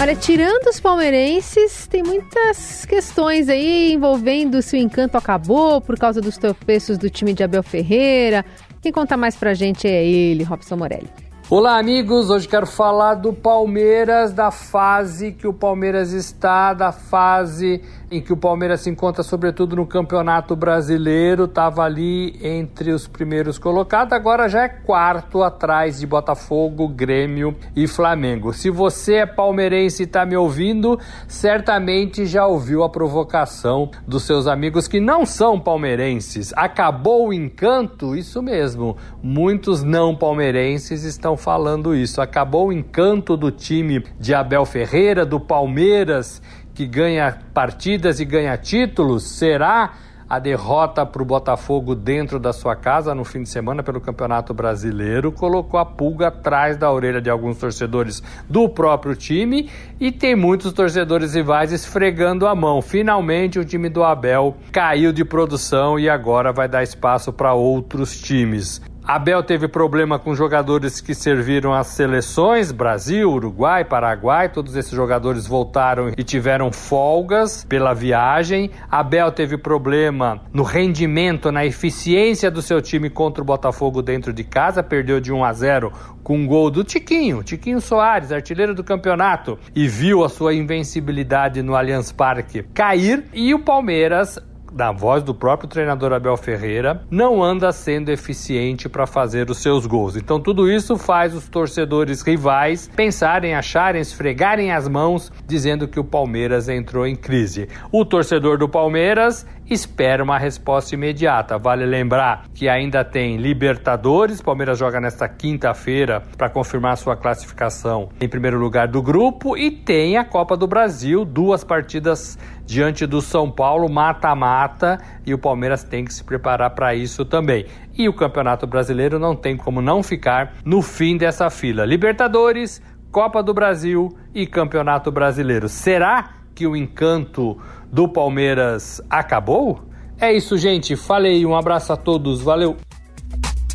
Olha, 0.00 0.14
tirando 0.14 0.68
os 0.68 0.78
palmeirenses, 0.78 1.88
tem 1.88 2.04
muitas 2.04 2.86
questões 2.86 3.48
aí 3.48 3.92
envolvendo 3.92 4.62
se 4.62 4.76
o 4.76 4.78
encanto 4.78 5.18
acabou 5.18 5.80
por 5.80 5.98
causa 5.98 6.20
dos 6.20 6.38
tropeços 6.38 6.96
do 6.96 7.10
time 7.10 7.34
de 7.34 7.42
Abel 7.42 7.64
Ferreira. 7.64 8.44
Quem 8.80 8.92
conta 8.92 9.16
mais 9.16 9.34
pra 9.34 9.54
gente 9.54 9.88
é 9.88 10.06
ele, 10.06 10.44
Robson 10.44 10.76
Morelli. 10.76 11.10
Olá, 11.50 11.78
amigos. 11.78 12.30
Hoje 12.30 12.46
quero 12.46 12.66
falar 12.66 13.14
do 13.14 13.32
Palmeiras, 13.32 14.32
da 14.32 14.52
fase 14.52 15.32
que 15.32 15.48
o 15.48 15.52
Palmeiras 15.52 16.12
está, 16.12 16.72
da 16.74 16.92
fase 16.92 17.82
em 18.10 18.20
que 18.20 18.32
o 18.32 18.36
Palmeiras 18.36 18.80
se 18.80 18.90
encontra, 18.90 19.22
sobretudo 19.22 19.76
no 19.76 19.86
Campeonato 19.86 20.56
Brasileiro. 20.56 21.44
Estava 21.44 21.82
ali 21.82 22.38
entre 22.42 22.90
os 22.90 23.06
primeiros 23.06 23.58
colocados, 23.58 24.12
agora 24.12 24.48
já 24.48 24.64
é 24.64 24.68
quarto 24.68 25.42
atrás 25.42 26.00
de 26.00 26.06
Botafogo, 26.06 26.88
Grêmio 26.88 27.54
e 27.76 27.86
Flamengo. 27.86 28.52
Se 28.52 28.70
você 28.70 29.14
é 29.16 29.26
palmeirense 29.26 30.02
e 30.02 30.06
está 30.06 30.24
me 30.24 30.36
ouvindo, 30.36 30.98
certamente 31.26 32.26
já 32.26 32.46
ouviu 32.46 32.82
a 32.82 32.88
provocação 32.88 33.90
dos 34.06 34.22
seus 34.22 34.46
amigos 34.46 34.88
que 34.88 35.00
não 35.00 35.26
são 35.26 35.60
palmeirenses. 35.60 36.52
Acabou 36.56 37.28
o 37.28 37.32
encanto? 37.32 38.16
Isso 38.16 38.42
mesmo. 38.42 38.96
Muitos 39.22 39.82
não 39.82 40.16
palmeirenses 40.16 41.04
estão 41.04 41.36
falando 41.36 41.94
isso. 41.94 42.20
Acabou 42.20 42.68
o 42.68 42.72
encanto 42.72 43.36
do 43.36 43.50
time 43.50 44.04
de 44.18 44.34
Abel 44.34 44.64
Ferreira, 44.64 45.26
do 45.26 45.40
Palmeiras, 45.40 46.40
que 46.78 46.86
ganha 46.86 47.36
partidas 47.52 48.20
e 48.20 48.24
ganha 48.24 48.56
títulos? 48.56 49.24
Será 49.24 49.94
a 50.30 50.38
derrota 50.38 51.04
para 51.04 51.20
o 51.20 51.24
Botafogo 51.24 51.92
dentro 51.92 52.38
da 52.38 52.52
sua 52.52 52.76
casa 52.76 53.12
no 53.16 53.24
fim 53.24 53.42
de 53.42 53.48
semana 53.48 53.82
pelo 53.82 54.00
Campeonato 54.00 54.54
Brasileiro 54.54 55.32
colocou 55.32 55.80
a 55.80 55.84
pulga 55.84 56.28
atrás 56.28 56.76
da 56.76 56.92
orelha 56.92 57.20
de 57.20 57.28
alguns 57.28 57.58
torcedores 57.58 58.22
do 58.48 58.68
próprio 58.68 59.16
time 59.16 59.68
e 59.98 60.12
tem 60.12 60.36
muitos 60.36 60.72
torcedores 60.72 61.34
rivais 61.34 61.72
esfregando 61.72 62.46
a 62.46 62.54
mão. 62.54 62.80
Finalmente 62.80 63.58
o 63.58 63.64
time 63.64 63.88
do 63.88 64.04
Abel 64.04 64.56
caiu 64.70 65.12
de 65.12 65.24
produção 65.24 65.98
e 65.98 66.08
agora 66.08 66.52
vai 66.52 66.68
dar 66.68 66.84
espaço 66.84 67.32
para 67.32 67.54
outros 67.54 68.20
times. 68.20 68.80
Abel 69.08 69.42
teve 69.42 69.66
problema 69.66 70.18
com 70.18 70.34
jogadores 70.34 71.00
que 71.00 71.14
serviram 71.14 71.72
às 71.72 71.86
seleções, 71.86 72.70
Brasil, 72.70 73.32
Uruguai, 73.32 73.82
Paraguai, 73.82 74.50
todos 74.50 74.76
esses 74.76 74.92
jogadores 74.92 75.46
voltaram 75.46 76.12
e 76.14 76.22
tiveram 76.22 76.70
folgas 76.70 77.64
pela 77.64 77.94
viagem. 77.94 78.70
Abel 78.90 79.32
teve 79.32 79.56
problema 79.56 80.42
no 80.52 80.62
rendimento, 80.62 81.50
na 81.50 81.64
eficiência 81.64 82.50
do 82.50 82.60
seu 82.60 82.82
time 82.82 83.08
contra 83.08 83.40
o 83.40 83.46
Botafogo 83.46 84.02
dentro 84.02 84.30
de 84.30 84.44
casa, 84.44 84.82
perdeu 84.82 85.20
de 85.20 85.32
1 85.32 85.42
a 85.42 85.52
0 85.54 85.92
com 86.22 86.36
um 86.36 86.46
gol 86.46 86.70
do 86.70 86.84
Tiquinho, 86.84 87.42
Tiquinho 87.42 87.80
Soares, 87.80 88.30
artilheiro 88.30 88.74
do 88.74 88.84
campeonato, 88.84 89.58
e 89.74 89.88
viu 89.88 90.22
a 90.22 90.28
sua 90.28 90.52
invencibilidade 90.52 91.62
no 91.62 91.74
Allianz 91.74 92.12
Parque 92.12 92.62
cair. 92.74 93.24
E 93.32 93.54
o 93.54 93.60
Palmeiras 93.60 94.38
na 94.72 94.92
voz 94.92 95.22
do 95.22 95.34
próprio 95.34 95.68
treinador 95.68 96.12
Abel 96.12 96.36
Ferreira, 96.36 97.02
não 97.10 97.42
anda 97.42 97.72
sendo 97.72 98.10
eficiente 98.10 98.88
para 98.88 99.06
fazer 99.06 99.50
os 99.50 99.58
seus 99.58 99.86
gols. 99.86 100.16
Então 100.16 100.40
tudo 100.40 100.70
isso 100.70 100.96
faz 100.96 101.34
os 101.34 101.48
torcedores 101.48 102.22
rivais 102.22 102.90
pensarem, 102.94 103.54
acharem, 103.54 104.00
esfregarem 104.00 104.72
as 104.72 104.88
mãos, 104.88 105.32
dizendo 105.46 105.88
que 105.88 106.00
o 106.00 106.04
Palmeiras 106.04 106.68
entrou 106.68 107.06
em 107.06 107.16
crise. 107.16 107.68
O 107.92 108.04
torcedor 108.04 108.58
do 108.58 108.68
Palmeiras 108.68 109.46
espera 109.70 110.24
uma 110.24 110.38
resposta 110.38 110.94
imediata. 110.94 111.58
Vale 111.58 111.84
lembrar 111.84 112.44
que 112.54 112.68
ainda 112.68 113.04
tem 113.04 113.36
Libertadores, 113.36 114.40
Palmeiras 114.40 114.78
joga 114.78 115.00
nesta 115.00 115.28
quinta-feira 115.28 116.22
para 116.36 116.48
confirmar 116.48 116.96
sua 116.96 117.16
classificação 117.16 118.08
em 118.20 118.28
primeiro 118.28 118.58
lugar 118.58 118.88
do 118.88 119.02
grupo 119.02 119.56
e 119.56 119.70
tem 119.70 120.16
a 120.16 120.24
Copa 120.24 120.56
do 120.56 120.66
Brasil, 120.66 121.24
duas 121.24 121.64
partidas 121.64 122.38
diante 122.68 123.06
do 123.06 123.22
São 123.22 123.50
Paulo, 123.50 123.88
mata-mata, 123.88 124.98
e 125.24 125.32
o 125.32 125.38
Palmeiras 125.38 125.82
tem 125.82 126.04
que 126.04 126.12
se 126.12 126.22
preparar 126.22 126.74
para 126.74 126.94
isso 126.94 127.24
também. 127.24 127.64
E 127.96 128.06
o 128.10 128.12
Campeonato 128.12 128.66
Brasileiro 128.66 129.18
não 129.18 129.34
tem 129.34 129.56
como 129.56 129.80
não 129.80 130.02
ficar 130.02 130.52
no 130.66 130.82
fim 130.82 131.16
dessa 131.16 131.48
fila. 131.48 131.86
Libertadores, 131.86 132.82
Copa 133.10 133.42
do 133.42 133.54
Brasil 133.54 134.14
e 134.34 134.46
Campeonato 134.46 135.10
Brasileiro. 135.10 135.66
Será 135.66 136.34
que 136.54 136.66
o 136.66 136.76
encanto 136.76 137.58
do 137.90 138.06
Palmeiras 138.06 139.00
acabou? 139.08 139.80
É 140.20 140.30
isso, 140.30 140.58
gente. 140.58 140.94
Falei, 140.94 141.46
um 141.46 141.56
abraço 141.56 141.94
a 141.94 141.96
todos, 141.96 142.42
valeu. 142.42 142.76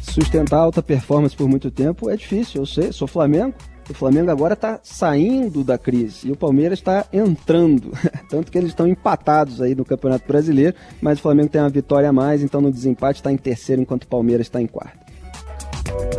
Sustentar 0.04 0.60
alta 0.60 0.84
performance 0.84 1.36
por 1.36 1.50
muito 1.50 1.72
tempo 1.72 2.12
é 2.12 2.16
difícil, 2.16 2.62
eu 2.62 2.66
sei, 2.68 2.92
sou 2.92 3.08
Flamengo. 3.08 3.56
O 3.90 3.94
Flamengo 3.94 4.32
agora 4.32 4.54
está 4.54 4.80
saindo 4.82 5.64
da 5.64 5.78
crise 5.78 6.28
e 6.28 6.32
o 6.32 6.36
Palmeiras 6.36 6.80
está 6.80 7.06
entrando. 7.12 7.92
Tanto 8.30 8.52
que 8.52 8.58
eles 8.58 8.70
estão 8.70 8.88
empatados 8.88 9.62
aí 9.62 9.76
no 9.76 9.84
Campeonato 9.86 10.28
Brasileiro, 10.28 10.76
mas 11.02 11.20
o 11.20 11.22
Flamengo 11.22 11.50
tem 11.50 11.62
uma 11.62 11.70
vitória 11.70 12.10
a 12.10 12.14
mais, 12.14 12.42
então 12.42 12.62
no 12.62 12.72
desempate 12.72 13.20
está 13.20 13.32
em 13.32 13.38
terceiro, 13.38 13.82
enquanto 13.82 14.04
o 14.04 14.08
Palmeiras 14.08 14.48
está 14.48 14.62
em 14.62 14.68
quarto. 14.68 15.04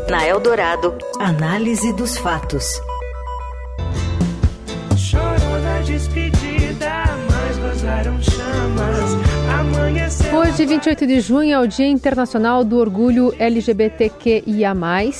Na 0.08 0.26
Eldorado, 0.26 0.94
análise 1.18 1.92
dos 1.94 2.16
fatos. 2.18 2.80
Chorou 4.96 5.60
na 5.62 5.80
despedida, 5.80 6.90
mas 7.30 7.58
gozaram 7.58 8.22
chamas. 8.22 9.13
Hoje, 10.54 10.66
28 10.66 11.06
de 11.08 11.18
junho, 11.18 11.52
é 11.52 11.58
o 11.58 11.66
Dia 11.66 11.88
Internacional 11.88 12.62
do 12.62 12.78
Orgulho 12.78 13.34
LGBTQIA. 13.40 14.72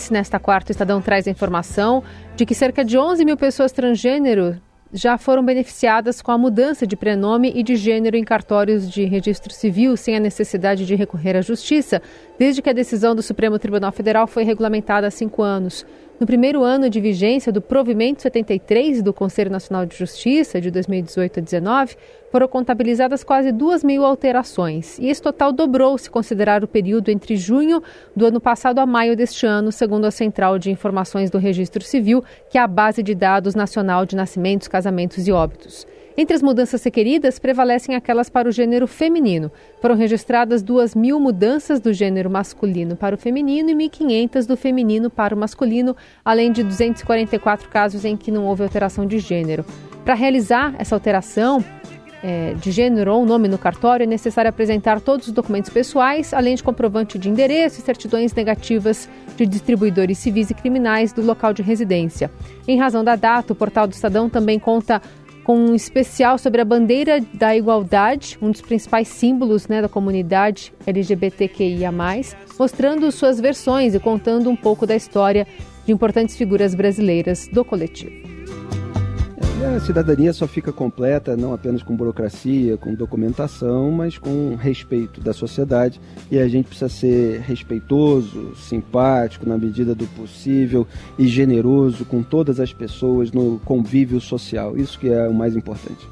Nesta 0.09 0.39
quarta, 0.39 0.71
o 0.71 0.73
Estadão 0.73 1.03
traz 1.03 1.27
a 1.27 1.31
informação 1.33 2.05
de 2.37 2.47
que 2.47 2.55
cerca 2.55 2.85
de 2.85 2.97
11 2.97 3.25
mil 3.25 3.37
pessoas 3.37 3.73
transgênero 3.73 4.57
já 4.93 5.19
foram 5.19 5.45
beneficiadas 5.45 6.23
com 6.23 6.31
a 6.31 6.39
mudança 6.39 6.87
de 6.87 6.95
prenome 6.95 7.53
e 7.53 7.65
de 7.65 7.75
gênero 7.75 8.17
em 8.17 8.23
cartórios 8.23 8.89
de 8.89 9.07
registro 9.07 9.53
civil 9.53 9.97
sem 9.97 10.15
a 10.15 10.21
necessidade 10.21 10.87
de 10.87 10.95
recorrer 10.95 11.37
à 11.37 11.41
justiça, 11.41 12.01
desde 12.39 12.63
que 12.63 12.71
a 12.71 12.73
decisão 12.73 13.13
do 13.13 13.21
Supremo 13.21 13.59
Tribunal 13.59 13.91
Federal 13.91 14.29
foi 14.29 14.45
regulamentada 14.45 15.09
há 15.09 15.11
cinco 15.11 15.43
anos. 15.43 15.85
No 16.19 16.27
primeiro 16.27 16.63
ano 16.63 16.89
de 16.89 17.01
vigência 17.01 17.51
do 17.51 17.61
Provimento 17.61 18.23
73 18.23 19.03
do 19.03 19.13
Conselho 19.13 19.51
Nacional 19.51 19.85
de 19.85 19.97
Justiça, 19.97 20.61
de 20.61 20.71
2018 20.71 21.41
a 21.41 21.43
2019, 21.43 21.97
foram 22.31 22.47
contabilizadas 22.47 23.25
quase 23.25 23.51
2 23.51 23.83
mil 23.83 24.05
alterações. 24.05 24.97
E 25.01 25.09
esse 25.09 25.21
total 25.21 25.53
dobrou 25.53 25.99
se 25.99 26.09
considerar 26.09 26.63
o 26.63 26.69
período 26.69 27.09
entre 27.09 27.37
junho 27.37 27.83
do 28.15 28.27
ano 28.27 28.41
passado 28.41 28.79
a 28.79 28.87
maio 28.87 29.17
deste 29.17 29.45
ano, 29.45 29.73
segundo 29.73 30.05
a 30.05 30.11
Central 30.13 30.57
de 30.57 30.71
Informações 30.71 31.31
do 31.31 31.39
Registro 31.39 31.83
Civil, 31.83 32.23
que 32.49 32.59
é 32.59 32.61
a 32.61 32.69
base 32.69 33.03
de 33.03 33.13
dados 33.13 33.57
nacional 33.57 34.07
de 34.07 34.15
nascimentos, 34.15 34.69
casamentos 34.69 35.27
e 35.27 35.33
óbitos. 35.33 35.85
Entre 36.17 36.35
as 36.35 36.43
mudanças 36.43 36.83
requeridas, 36.85 37.41
prevalecem 37.41 37.97
aquelas 37.97 38.29
para 38.29 38.49
o 38.49 38.53
gênero 38.53 38.87
feminino. 38.87 39.51
Foram 39.81 39.97
registradas 39.97 40.63
2 40.63 40.95
mil 40.95 41.19
mudanças 41.19 41.81
do 41.81 41.93
gênero 41.93 42.31
masculino 42.31 42.95
para 42.95 43.17
o 43.17 43.19
feminino 43.19 43.69
e 43.71 43.75
1.500 43.75 44.47
do 44.47 44.57
feminino 44.57 45.11
para 45.11 45.35
o 45.35 45.39
masculino, 45.39 45.97
além 46.25 46.53
de 46.53 46.63
244 46.63 47.69
casos 47.69 48.05
em 48.05 48.17
que 48.17 48.31
não 48.31 48.47
houve 48.47 48.63
alteração 48.63 49.05
de 49.07 49.19
gênero. 49.19 49.65
Para 50.05 50.15
realizar 50.15 50.75
essa 50.79 50.95
alteração, 50.95 51.65
é, 52.23 52.55
de 52.55 52.71
gênero 52.71 53.13
ou 53.13 53.27
nome 53.27 53.49
no 53.49 53.59
cartório, 53.59 54.05
é 54.05 54.07
necessário 54.07 54.49
apresentar 54.49 54.99
todos 55.01 55.27
os 55.27 55.33
documentos 55.33 55.69
pessoais, 55.69 56.33
além 56.33 56.55
de 56.55 56.63
comprovante 56.63 57.19
de 57.19 57.29
endereço 57.29 57.81
e 57.81 57.83
certidões 57.83 58.33
negativas 58.33 59.11
de 59.37 59.45
distribuidores 59.45 60.17
civis 60.19 60.49
e 60.49 60.55
criminais 60.55 61.13
do 61.13 61.21
local 61.21 61.53
de 61.53 61.61
residência. 61.61 62.31
Em 62.67 62.79
razão 62.79 63.05
da 63.05 63.15
data, 63.15 63.53
o 63.53 63.57
portal 63.57 63.87
do 63.87 63.93
Estadão 63.93 64.31
também 64.31 64.59
conta 64.59 65.03
com 65.45 65.57
um 65.57 65.75
especial 65.75 66.39
sobre 66.39 66.61
a 66.61 66.65
bandeira 66.65 67.21
da 67.35 67.55
igualdade, 67.55 68.39
um 68.41 68.51
dos 68.51 68.63
principais 68.63 69.07
símbolos 69.07 69.69
né, 69.69 69.83
da 69.83 69.89
comunidade 69.89 70.73
LGBTQIA, 70.87 71.93
mostrando 72.59 73.13
suas 73.13 73.39
versões 73.39 73.95
e 73.95 74.01
contando 74.01 74.51
um 74.51 74.57
pouco 74.57 74.87
da 74.87 74.97
história 74.97 75.47
de 75.85 75.93
importantes 75.93 76.37
figuras 76.37 76.75
brasileiras 76.75 77.47
do 77.47 77.65
coletivo. 77.65 78.34
A 79.63 79.81
cidadania 79.81 80.33
só 80.33 80.47
fica 80.47 80.73
completa 80.73 81.37
não 81.37 81.53
apenas 81.53 81.83
com 81.83 81.95
burocracia, 81.95 82.77
com 82.77 82.93
documentação, 82.95 83.91
mas 83.91 84.19
com 84.19 84.57
respeito 84.57 85.21
da 85.21 85.33
sociedade. 85.33 86.01
E 86.31 86.39
a 86.39 86.49
gente 86.49 86.67
precisa 86.67 86.89
ser 86.89 87.41
respeitoso, 87.41 88.55
simpático 88.57 89.49
na 89.49 89.57
medida 89.57 89.95
do 89.95 90.07
possível 90.09 90.87
e 91.19 91.29
generoso 91.29 92.05
com 92.05 92.23
todas 92.23 92.59
as 92.59 92.73
pessoas 92.73 93.31
no 93.31 93.61
convívio 93.65 94.21
social. 94.21 94.77
Isso 94.77 94.99
que 94.99 95.09
é 95.09 95.29
o 95.29 95.35
mais 95.35 95.55
importante. 95.55 96.09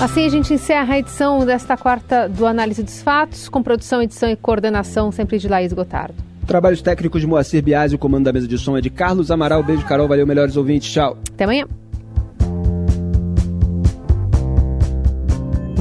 Assim 0.00 0.26
a 0.26 0.28
gente 0.28 0.52
encerra 0.52 0.94
a 0.94 0.98
edição 0.98 1.44
desta 1.46 1.76
quarta 1.76 2.28
do 2.28 2.44
Análise 2.46 2.82
dos 2.82 3.00
Fatos, 3.00 3.48
com 3.48 3.62
produção, 3.62 4.02
edição 4.02 4.28
e 4.28 4.36
coordenação 4.36 5.10
sempre 5.10 5.38
de 5.38 5.48
Laís 5.48 5.72
Gotardo. 5.72 6.35
Trabalhos 6.46 6.80
técnicos 6.80 7.20
de 7.20 7.26
Moacir 7.26 7.62
Biasi, 7.62 7.96
o 7.96 7.98
comando 7.98 8.24
da 8.24 8.32
mesa 8.32 8.46
de 8.46 8.56
som 8.56 8.76
é 8.76 8.80
de 8.80 8.90
Carlos 8.90 9.30
Amaral. 9.30 9.62
Beijo, 9.62 9.84
Carol. 9.84 10.06
Valeu, 10.06 10.26
melhores 10.26 10.56
ouvintes. 10.56 10.92
Tchau. 10.92 11.18
Até 11.32 11.44
amanhã. 11.44 11.66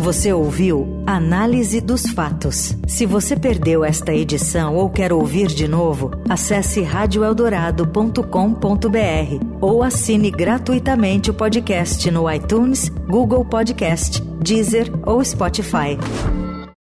Você 0.06 0.32
ouviu 0.32 1.02
Análise 1.08 1.82
dos 1.82 2.06
Fatos. 2.06 2.78
Se 2.88 3.08
você 3.08 3.36
perdeu 3.36 3.84
esta 3.84 4.14
edição 4.14 4.76
ou 4.76 4.88
quer 4.88 5.12
ouvir 5.12 5.48
de 5.48 5.68
novo, 5.68 6.12
acesse 6.30 6.84
radioeldorado.com.br 6.84 9.46
ou 9.60 9.82
assine 9.82 10.30
gratuitamente 10.30 11.32
o 11.32 11.34
podcast 11.34 12.12
no 12.12 12.32
iTunes, 12.32 12.90
Google 12.90 13.44
Podcast, 13.46 14.22
Deezer 14.22 14.92
ou 15.08 15.26
Spotify. 15.26 15.98